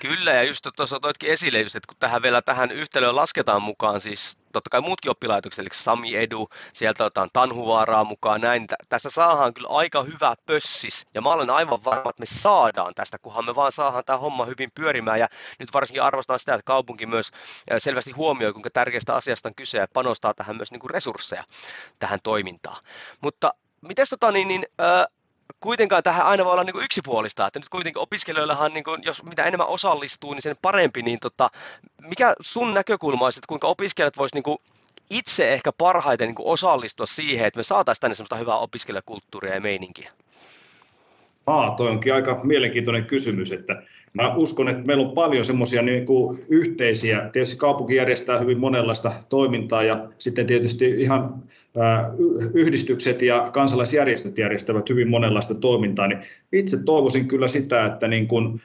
Kyllä, 0.00 0.32
ja 0.32 0.42
just 0.42 0.66
tuossa 0.76 1.00
toitkin 1.00 1.30
esille, 1.30 1.60
just, 1.60 1.76
että 1.76 1.88
kun 1.88 1.96
tähän 2.00 2.22
vielä 2.22 2.42
tähän 2.42 2.70
yhtälöön 2.70 3.16
lasketaan 3.16 3.62
mukaan, 3.62 4.00
siis 4.00 4.38
totta 4.54 4.70
kai 4.70 4.80
muutkin 4.80 5.10
oppilaitokset, 5.10 5.62
eli 5.62 5.68
Sami 5.72 6.16
Edu, 6.16 6.48
sieltä 6.72 7.04
otetaan 7.04 7.30
Tanhuvaaraa 7.32 8.04
mukaan, 8.04 8.40
näin, 8.40 8.66
tässä 8.88 9.10
saadaan 9.10 9.54
kyllä 9.54 9.68
aika 9.68 10.02
hyvä 10.02 10.34
pössis, 10.46 11.06
ja 11.14 11.22
mä 11.22 11.28
olen 11.28 11.50
aivan 11.50 11.84
varma, 11.84 12.10
että 12.10 12.20
me 12.20 12.26
saadaan 12.26 12.94
tästä, 12.94 13.18
kunhan 13.18 13.44
me 13.44 13.54
vaan 13.54 13.72
saadaan 13.72 14.04
tämä 14.04 14.18
homma 14.18 14.44
hyvin 14.44 14.70
pyörimään, 14.74 15.20
ja 15.20 15.28
nyt 15.58 15.72
varsinkin 15.74 16.02
arvostan 16.02 16.38
sitä, 16.38 16.54
että 16.54 16.64
kaupunki 16.64 17.06
myös 17.06 17.30
selvästi 17.78 18.12
huomioi, 18.12 18.52
kuinka 18.52 18.70
tärkeästä 18.70 19.14
asiasta 19.14 19.48
on 19.48 19.54
kyse, 19.54 19.78
ja 19.78 19.86
panostaa 19.92 20.34
tähän 20.34 20.56
myös 20.56 20.70
niin 20.70 20.80
kuin 20.80 20.90
resursseja 20.90 21.44
tähän 21.98 22.18
toimintaan. 22.22 22.84
Mutta 23.20 23.54
miten 23.80 24.06
tota 24.10 24.32
niin, 24.32 24.48
niin 24.48 24.66
äh, 24.80 25.06
kuitenkaan 25.60 26.02
tähän 26.02 26.26
aina 26.26 26.44
voi 26.44 26.52
olla 26.52 26.64
niin 26.64 26.84
yksipuolista, 26.84 27.46
että 27.46 27.58
nyt 27.58 27.68
kuitenkin 27.68 28.02
opiskelijoillahan, 28.02 28.72
niin 28.72 28.84
kuin, 28.84 29.02
jos 29.04 29.22
mitä 29.22 29.44
enemmän 29.44 29.66
osallistuu, 29.66 30.32
niin 30.32 30.42
sen 30.42 30.56
parempi, 30.62 31.02
niin 31.02 31.20
tota, 31.20 31.50
mikä 32.00 32.34
sun 32.40 32.74
näkökulma 32.74 33.24
olisi, 33.24 33.38
että 33.38 33.48
kuinka 33.48 33.66
opiskelijat 33.66 34.16
voisivat 34.16 34.46
niin 34.46 34.58
itse 35.10 35.52
ehkä 35.52 35.72
parhaiten 35.72 36.28
niin 36.28 36.36
osallistua 36.38 37.06
siihen, 37.06 37.46
että 37.46 37.58
me 37.58 37.62
saataisiin 37.62 38.00
tänne 38.00 38.14
sellaista 38.14 38.36
hyvää 38.36 38.56
opiskelijakulttuuria 38.56 39.54
ja 39.54 39.60
meininkiä? 39.60 40.12
Aa, 41.46 41.70
toi 41.70 41.88
onkin 41.88 42.14
aika 42.14 42.40
mielenkiintoinen 42.44 43.06
kysymys, 43.06 43.52
että 43.52 43.82
mä 44.14 44.34
uskon, 44.34 44.68
että 44.68 44.82
meillä 44.82 45.06
on 45.06 45.14
paljon 45.14 45.44
semmoisia 45.44 45.82
niin 45.82 46.04
yhteisiä, 46.48 47.30
tietysti 47.32 47.56
kaupunki 47.56 47.94
järjestää 47.94 48.38
hyvin 48.38 48.58
monenlaista 48.58 49.12
toimintaa 49.28 49.82
ja 49.82 50.08
sitten 50.18 50.46
tietysti 50.46 51.00
ihan 51.00 51.42
yhdistykset 52.54 53.22
ja 53.22 53.50
kansalaisjärjestöt 53.52 54.38
järjestävät 54.38 54.88
hyvin 54.88 55.08
monenlaista 55.08 55.54
toimintaa, 55.54 56.06
niin 56.06 56.18
itse 56.52 56.84
toivoisin 56.84 57.28
kyllä 57.28 57.48
sitä, 57.48 57.86
että 57.86 58.08
niin 58.08 58.28
kun, 58.28 58.60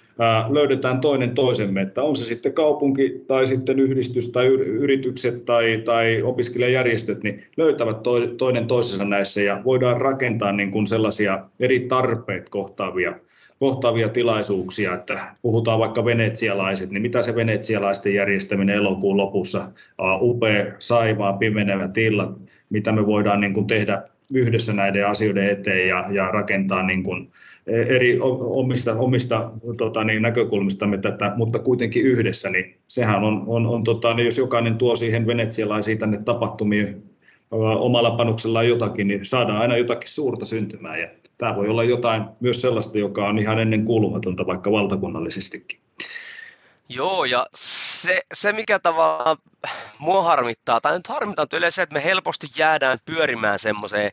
löydetään 0.50 1.02
toinen 1.02 1.32
toisemme, 1.32 1.82
että 1.82 2.04
on 2.04 2.16
se 2.16 2.24
sitten 2.24 2.54
kaupunki 2.54 3.24
tai 3.28 3.48
sitten 3.48 3.80
yhdistys 3.80 4.32
tai 4.32 4.48
yritykset 4.48 5.46
tai, 5.46 5.82
tai 5.86 6.22
opiskelijajärjestöt, 6.22 7.24
niin 7.24 7.44
löytävät 7.58 7.98
toinen 8.38 8.68
toisensa 8.68 9.06
näissä 9.06 9.42
ja 9.42 9.62
voidaan 9.66 10.02
rakentaa 10.02 10.52
niin 10.52 10.72
kun 10.72 10.88
sellaisia 10.88 11.46
eri 11.60 11.80
tarpeet 11.80 12.50
kohtaavia 12.50 13.14
kohtaavia 13.60 14.10
tilaisuuksia, 14.10 14.94
että 14.94 15.36
puhutaan 15.42 15.80
vaikka 15.80 16.06
venetsialaiset, 16.06 16.90
niin 16.90 17.02
mitä 17.02 17.22
se 17.22 17.36
venetsialaisten 17.36 18.14
järjestäminen 18.14 18.76
elokuun 18.76 19.18
lopussa, 19.18 19.72
upea 20.22 20.66
saimaa, 20.80 21.34
pimenevät 21.34 21.98
illat, 21.98 22.32
mitä 22.70 22.92
me 22.92 23.06
voidaan 23.06 23.42
niin 23.42 23.54
kuin 23.54 23.68
tehdä 23.68 24.04
yhdessä 24.34 24.74
näiden 24.74 25.08
asioiden 25.08 25.50
eteen 25.50 25.88
ja, 25.88 26.06
ja 26.12 26.32
rakentaa 26.32 26.84
niin 26.84 27.04
kuin 27.04 27.32
eri 27.68 28.18
omista, 28.40 28.94
omista 28.94 29.52
tota, 29.78 30.04
niin, 30.04 30.22
näkökulmistamme 30.22 30.98
tätä, 30.98 31.34
mutta 31.36 31.60
kuitenkin 31.60 32.06
yhdessä, 32.06 32.50
niin 32.50 32.76
sehän 32.88 33.24
on, 33.24 33.44
on, 33.48 33.68
on 33.68 33.84
tota, 33.84 34.14
niin 34.14 34.26
jos 34.26 34.38
jokainen 34.38 34.78
tuo 34.78 34.96
siihen 34.96 35.28
venetsialaisiin 35.28 35.98
tänne 35.98 36.18
tapahtumiin 36.26 37.04
omalla 37.52 38.12
panoksellaan 38.12 38.68
jotakin, 38.68 39.08
niin 39.08 39.26
saadaan 39.26 39.62
aina 39.62 39.78
jotakin 39.78 40.10
suurta 40.10 40.46
syntymään. 40.46 41.00
Ja 41.00 41.08
tämä 41.40 41.56
voi 41.56 41.68
olla 41.68 41.84
jotain 41.84 42.24
myös 42.40 42.62
sellaista, 42.62 42.98
joka 42.98 43.28
on 43.28 43.40
ihan 43.40 43.60
ennen 43.60 43.86
kuulumatonta 43.86 44.46
vaikka 44.46 44.72
valtakunnallisestikin. 44.72 45.80
Joo, 46.90 47.26
ja 47.26 47.46
se, 47.56 48.22
se 48.34 48.54
mikä 48.54 48.80
tavallaan 48.80 49.38
mua 50.00 50.24
harmittaa, 50.24 50.82
tai 50.82 50.98
nyt 50.98 51.08
harmittaa 51.08 51.46
yleensä 51.54 51.82
että 51.84 51.94
me 51.94 52.04
helposti 52.04 52.48
jäädään 52.58 53.00
pyörimään 53.06 53.60
semmoiseen 53.60 54.12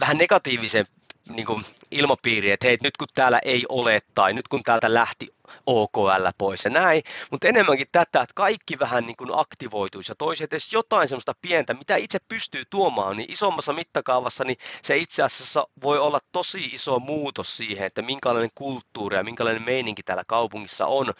vähän 0.00 0.16
negatiiviseen 0.16 0.86
niin 1.36 1.46
kuin 1.46 1.64
ilmapiiriin, 1.90 2.52
että 2.52 2.66
hei, 2.66 2.78
nyt 2.82 2.96
kun 2.96 3.08
täällä 3.14 3.38
ei 3.44 3.64
ole, 3.68 4.00
tai 4.14 4.32
nyt 4.32 4.48
kun 4.48 4.62
täältä 4.62 4.94
lähti 4.94 5.34
OKL 5.66 6.28
pois 6.38 6.64
ja 6.64 6.70
näin, 6.70 7.02
mutta 7.30 7.48
enemmänkin 7.48 7.86
tätä, 7.92 8.20
että 8.20 8.34
kaikki 8.34 8.78
vähän 8.78 9.06
niin 9.06 9.16
kuin 9.16 9.30
aktivoituisi 9.32 10.10
ja 10.10 10.14
toisi 10.14 10.44
edes 10.44 10.72
jotain 10.72 11.08
semmoista 11.08 11.34
pientä, 11.42 11.74
mitä 11.74 11.96
itse 11.96 12.18
pystyy 12.28 12.62
tuomaan, 12.70 13.16
niin 13.16 13.32
isommassa 13.32 13.72
mittakaavassa 13.72 14.44
niin 14.44 14.56
se 14.82 14.96
itse 14.96 15.22
asiassa 15.22 15.66
voi 15.82 15.98
olla 15.98 16.18
tosi 16.32 16.64
iso 16.64 16.98
muutos 16.98 17.56
siihen, 17.56 17.86
että 17.86 18.02
minkälainen 18.02 18.50
kulttuuri 18.54 19.16
ja 19.16 19.24
minkälainen 19.24 19.62
meininki 19.62 20.02
täällä 20.02 20.24
kaupungissa 20.26 20.86
on 20.86 21.14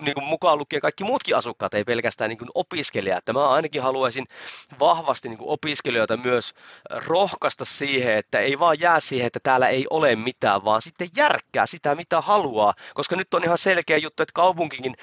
niin 0.00 0.14
kuin 0.14 0.24
mukaan 0.24 0.58
lukien 0.58 0.82
kaikki 0.82 1.04
muutkin 1.04 1.36
asukkaat, 1.36 1.74
ei 1.74 1.84
pelkästään 1.84 2.28
niin 2.28 2.38
kuin 2.38 2.50
opiskelijat. 2.54 3.18
Että 3.18 3.32
mä 3.32 3.48
ainakin 3.48 3.82
haluaisin 3.82 4.26
vahvasti 4.80 5.28
niin 5.28 5.38
kuin 5.38 5.48
opiskelijoita 5.50 6.16
myös 6.16 6.54
rohkaista 6.90 7.64
siihen, 7.64 8.16
että 8.16 8.38
ei 8.38 8.58
vaan 8.58 8.80
jää 8.80 9.00
siihen, 9.00 9.26
että 9.26 9.40
täällä 9.42 9.68
ei 9.68 9.86
ole 9.90 10.16
mitään, 10.16 10.64
vaan 10.64 10.82
sitten 10.82 11.08
järkkää 11.16 11.66
sitä, 11.66 11.94
mitä 11.94 12.20
haluaa. 12.20 12.74
Koska 12.94 13.16
nyt 13.16 13.34
on 13.34 13.44
ihan 13.44 13.58
selkeä 13.58 13.96
juttu, 13.96 14.22
että 14.22 14.32
kaupunkikin 14.34 14.94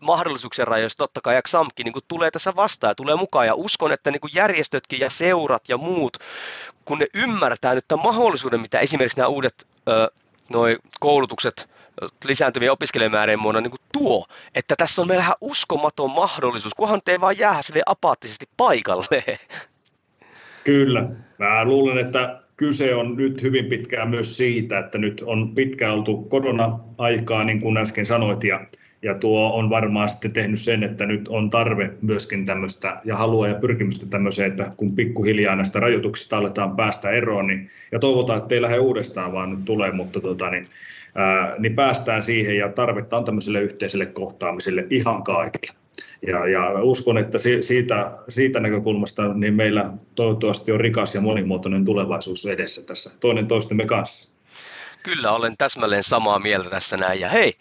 mahdollisuuksien 0.00 0.68
rajoissa 0.68 0.98
totta 0.98 1.20
kai 1.20 1.34
ja 1.34 1.42
XAMkin 1.42 1.84
niin 1.84 1.92
kuin 1.92 2.04
tulee 2.08 2.30
tässä 2.30 2.52
vastaan 2.56 2.90
ja 2.90 2.94
tulee 2.94 3.16
mukaan. 3.16 3.46
Ja 3.46 3.54
uskon, 3.54 3.92
että 3.92 4.10
niin 4.10 4.20
kuin 4.20 4.34
järjestötkin 4.34 5.00
ja 5.00 5.10
seurat 5.10 5.68
ja 5.68 5.78
muut, 5.78 6.16
kun 6.84 6.98
ne 6.98 7.06
ymmärtää 7.14 7.74
nyt 7.74 7.88
tämän 7.88 8.04
mahdollisuuden, 8.04 8.60
mitä 8.60 8.78
esimerkiksi 8.78 9.18
nämä 9.18 9.28
uudet 9.28 9.66
noi 10.48 10.78
koulutukset 11.00 11.69
lisääntyvien 12.24 12.72
opiskelijamäärien 12.72 13.38
muona 13.38 13.60
niin 13.60 13.72
tuo, 13.92 14.26
että 14.54 14.74
tässä 14.78 15.02
on 15.02 15.08
meillä 15.08 15.24
ihan 15.24 15.36
uskomaton 15.40 16.10
mahdollisuus, 16.10 16.74
kunhan 16.74 17.00
te 17.04 17.12
ei 17.12 17.20
vaan 17.20 17.38
jää 17.38 17.62
sille 17.62 17.82
apaattisesti 17.86 18.48
paikalle. 18.56 19.24
Kyllä. 20.64 21.08
Mä 21.38 21.64
luulen, 21.64 21.98
että 21.98 22.40
kyse 22.56 22.94
on 22.94 23.16
nyt 23.16 23.42
hyvin 23.42 23.64
pitkään 23.64 24.08
myös 24.08 24.36
siitä, 24.36 24.78
että 24.78 24.98
nyt 24.98 25.22
on 25.26 25.54
pitkään 25.54 25.94
oltu 25.94 26.16
korona-aikaa, 26.16 27.44
niin 27.44 27.60
kuin 27.60 27.76
äsken 27.76 28.06
sanoit, 28.06 28.44
ja, 28.44 28.66
ja 29.02 29.14
tuo 29.14 29.52
on 29.52 29.70
varmaan 29.70 30.08
sitten 30.08 30.32
tehnyt 30.32 30.58
sen, 30.58 30.82
että 30.82 31.06
nyt 31.06 31.28
on 31.28 31.50
tarve 31.50 31.90
myöskin 32.02 32.46
tämmöistä 32.46 33.00
ja 33.04 33.16
halua 33.16 33.48
ja 33.48 33.54
pyrkimystä 33.54 34.06
tämmöiseen, 34.10 34.50
että 34.50 34.72
kun 34.76 34.94
pikkuhiljaa 34.94 35.56
näistä 35.56 35.80
rajoituksista 35.80 36.36
aletaan 36.36 36.76
päästä 36.76 37.10
eroon, 37.10 37.46
niin, 37.46 37.70
ja 37.92 37.98
toivotaan, 37.98 38.42
että 38.42 38.54
ei 38.54 38.62
lähde 38.62 38.78
uudestaan 38.78 39.32
vaan 39.32 39.50
nyt 39.50 39.64
tulee, 39.64 39.92
mutta 39.92 40.20
tota, 40.20 40.50
niin, 40.50 40.68
niin 41.58 41.74
päästään 41.74 42.22
siihen 42.22 42.56
ja 42.56 42.68
tarvetta 42.68 43.16
on 43.16 43.24
tämmöiselle 43.24 43.60
yhteiselle 43.60 44.06
kohtaamiselle 44.06 44.86
ihan 44.90 45.22
kaikille. 45.22 45.80
Ja, 46.26 46.48
ja 46.48 46.82
uskon, 46.82 47.18
että 47.18 47.38
siitä, 47.60 48.10
siitä 48.28 48.60
näkökulmasta 48.60 49.34
niin 49.34 49.54
meillä 49.54 49.92
toivottavasti 50.14 50.72
on 50.72 50.80
rikas 50.80 51.14
ja 51.14 51.20
monimuotoinen 51.20 51.84
tulevaisuus 51.84 52.46
edessä 52.46 52.86
tässä 52.86 53.20
toinen 53.20 53.46
toistemme 53.46 53.84
kanssa. 53.86 54.40
Kyllä, 55.02 55.32
olen 55.32 55.56
täsmälleen 55.56 56.04
samaa 56.04 56.38
mieltä 56.38 56.70
tässä 56.70 56.96
näin. 56.96 57.20
Ja 57.20 57.28
hei, 57.28 57.54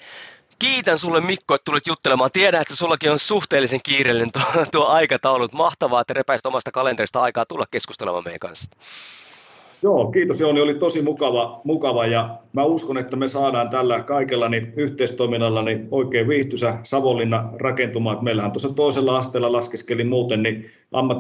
kiitän 0.59 0.99
sulle 0.99 1.21
Mikko, 1.21 1.55
että 1.55 1.65
tulit 1.65 1.87
juttelemaan. 1.87 2.31
Tiedän, 2.33 2.61
että 2.61 2.75
sullakin 2.75 3.11
on 3.11 3.19
suhteellisen 3.19 3.79
kiireellinen 3.83 4.31
tuo, 4.31 4.65
tuo 4.71 4.85
aikataulu. 4.85 5.47
Mahtavaa, 5.51 6.01
että 6.01 6.13
repäisit 6.13 6.45
omasta 6.45 6.71
kalenterista 6.71 7.21
aikaa 7.21 7.45
tulla 7.45 7.65
keskustelemaan 7.71 8.23
meidän 8.23 8.39
kanssa. 8.39 8.71
Joo, 9.81 10.11
kiitos 10.11 10.41
Jouni, 10.41 10.61
oli 10.61 10.75
tosi 10.75 11.01
mukava, 11.01 11.61
mukava 11.63 12.05
ja 12.05 12.37
mä 12.53 12.63
uskon, 12.63 12.97
että 12.97 13.17
me 13.17 13.27
saadaan 13.27 13.69
tällä 13.69 14.03
kaikella 14.03 14.49
niin 14.49 14.73
yhteistoiminnalla 14.75 15.61
niin 15.61 15.87
oikein 15.91 16.27
viihtysä 16.27 16.77
Savonlinna 16.83 17.49
rakentumaan. 17.59 18.23
Meillähän 18.23 18.51
tuossa 18.51 18.73
toisella 18.75 19.17
asteella 19.17 19.51
laskeskeli 19.51 20.03
muuten, 20.03 20.43
niin 20.43 20.65
ammat, 20.91 21.17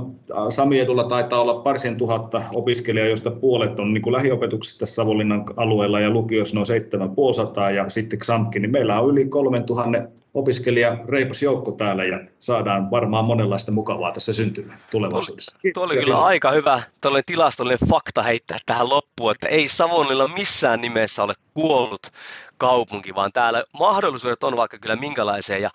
Sami 0.49 0.79
Edulla 0.79 1.03
taitaa 1.03 1.41
olla 1.41 1.53
parisen 1.53 1.97
tuhatta 1.97 2.41
opiskelijaa, 2.53 3.07
joista 3.07 3.31
puolet 3.31 3.79
on 3.79 3.93
niin 3.93 4.01
kuin 4.01 4.13
lähiopetuksesta 4.13 4.85
Savonlinnan 4.85 5.43
alueella 5.55 5.99
ja 5.99 6.09
lukiossa 6.09 6.55
noin 6.55 6.65
7500 6.65 7.71
ja 7.71 7.89
sitten 7.89 8.19
XAMKin, 8.19 8.61
niin 8.61 8.71
meillä 8.71 9.01
on 9.01 9.09
yli 9.11 9.25
3000 9.25 10.03
opiskelija 10.33 10.97
reipas 11.07 11.43
joukko 11.43 11.71
täällä 11.71 12.03
ja 12.03 12.19
saadaan 12.39 12.91
varmaan 12.91 13.25
monenlaista 13.25 13.71
mukavaa 13.71 14.11
tässä 14.11 14.33
syntymään 14.33 14.79
tulevaisuudessa. 14.91 15.57
Tuo 15.73 15.83
oli 15.83 15.97
kyllä 16.03 16.23
aika 16.23 16.51
hyvä 16.51 16.81
tilastollinen 17.25 17.89
fakta 17.89 18.23
heittää 18.23 18.57
tähän 18.65 18.89
loppuun, 18.89 19.31
että 19.31 19.47
ei 19.47 19.67
Savonilla 19.67 20.27
missään 20.27 20.81
nimessä 20.81 21.23
ole 21.23 21.33
kuollut 21.53 22.11
kaupunki, 22.59 23.15
vaan 23.15 23.31
täällä 23.31 23.63
mahdollisuudet 23.79 24.43
on 24.43 24.57
vaikka 24.57 24.77
kyllä 24.77 24.95
minkälaisia. 24.95 25.57
Ja 25.57 25.69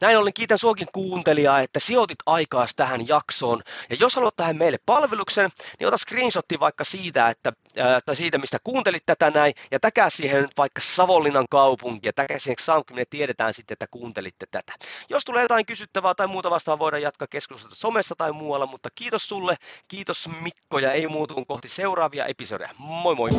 näin 0.00 0.18
ollen 0.18 0.32
kiitän 0.32 0.58
suokin 0.58 0.88
kuuntelijaa, 0.92 1.60
että 1.60 1.80
sijoitit 1.80 2.18
aikaa 2.26 2.66
tähän 2.76 3.08
jaksoon. 3.08 3.62
Ja 3.90 3.96
jos 4.00 4.16
haluat 4.16 4.36
tähän 4.36 4.56
meille 4.56 4.78
palveluksen, 4.86 5.50
niin 5.78 5.88
ota 5.88 5.96
screenshotti 5.96 6.60
vaikka 6.60 6.84
siitä, 6.84 7.28
että, 7.28 7.52
ää, 7.76 8.00
tai 8.06 8.16
siitä, 8.16 8.38
mistä 8.38 8.58
kuuntelit 8.64 9.02
tätä 9.06 9.30
näin, 9.30 9.54
ja 9.70 9.80
täkää 9.80 10.10
siihen 10.10 10.42
nyt 10.42 10.56
vaikka 10.56 10.80
Savonlinnan 10.80 11.46
kaupunki, 11.50 12.08
ja 12.08 12.12
täkää 12.12 12.38
siihen 12.38 12.56
Xamkin, 12.56 12.96
me 12.96 13.04
tiedetään 13.10 13.54
sitten, 13.54 13.74
että 13.74 13.86
kuuntelitte 13.90 14.46
tätä. 14.50 14.72
Jos 15.08 15.24
tulee 15.24 15.42
jotain 15.42 15.66
kysyttävää 15.66 16.14
tai 16.14 16.26
muuta 16.26 16.50
vastaan, 16.50 16.78
voidaan 16.78 17.02
jatkaa 17.02 17.28
keskustelua 17.28 17.74
somessa 17.74 18.14
tai 18.18 18.32
muualla, 18.32 18.66
mutta 18.66 18.88
kiitos 18.94 19.28
sulle, 19.28 19.56
kiitos 19.88 20.28
Mikko, 20.40 20.78
ja 20.78 20.92
ei 20.92 21.06
muuta 21.06 21.34
kuin 21.34 21.46
kohti 21.46 21.68
seuraavia 21.68 22.26
episodeja. 22.26 22.70
Moi 22.78 23.14
moi! 23.14 23.30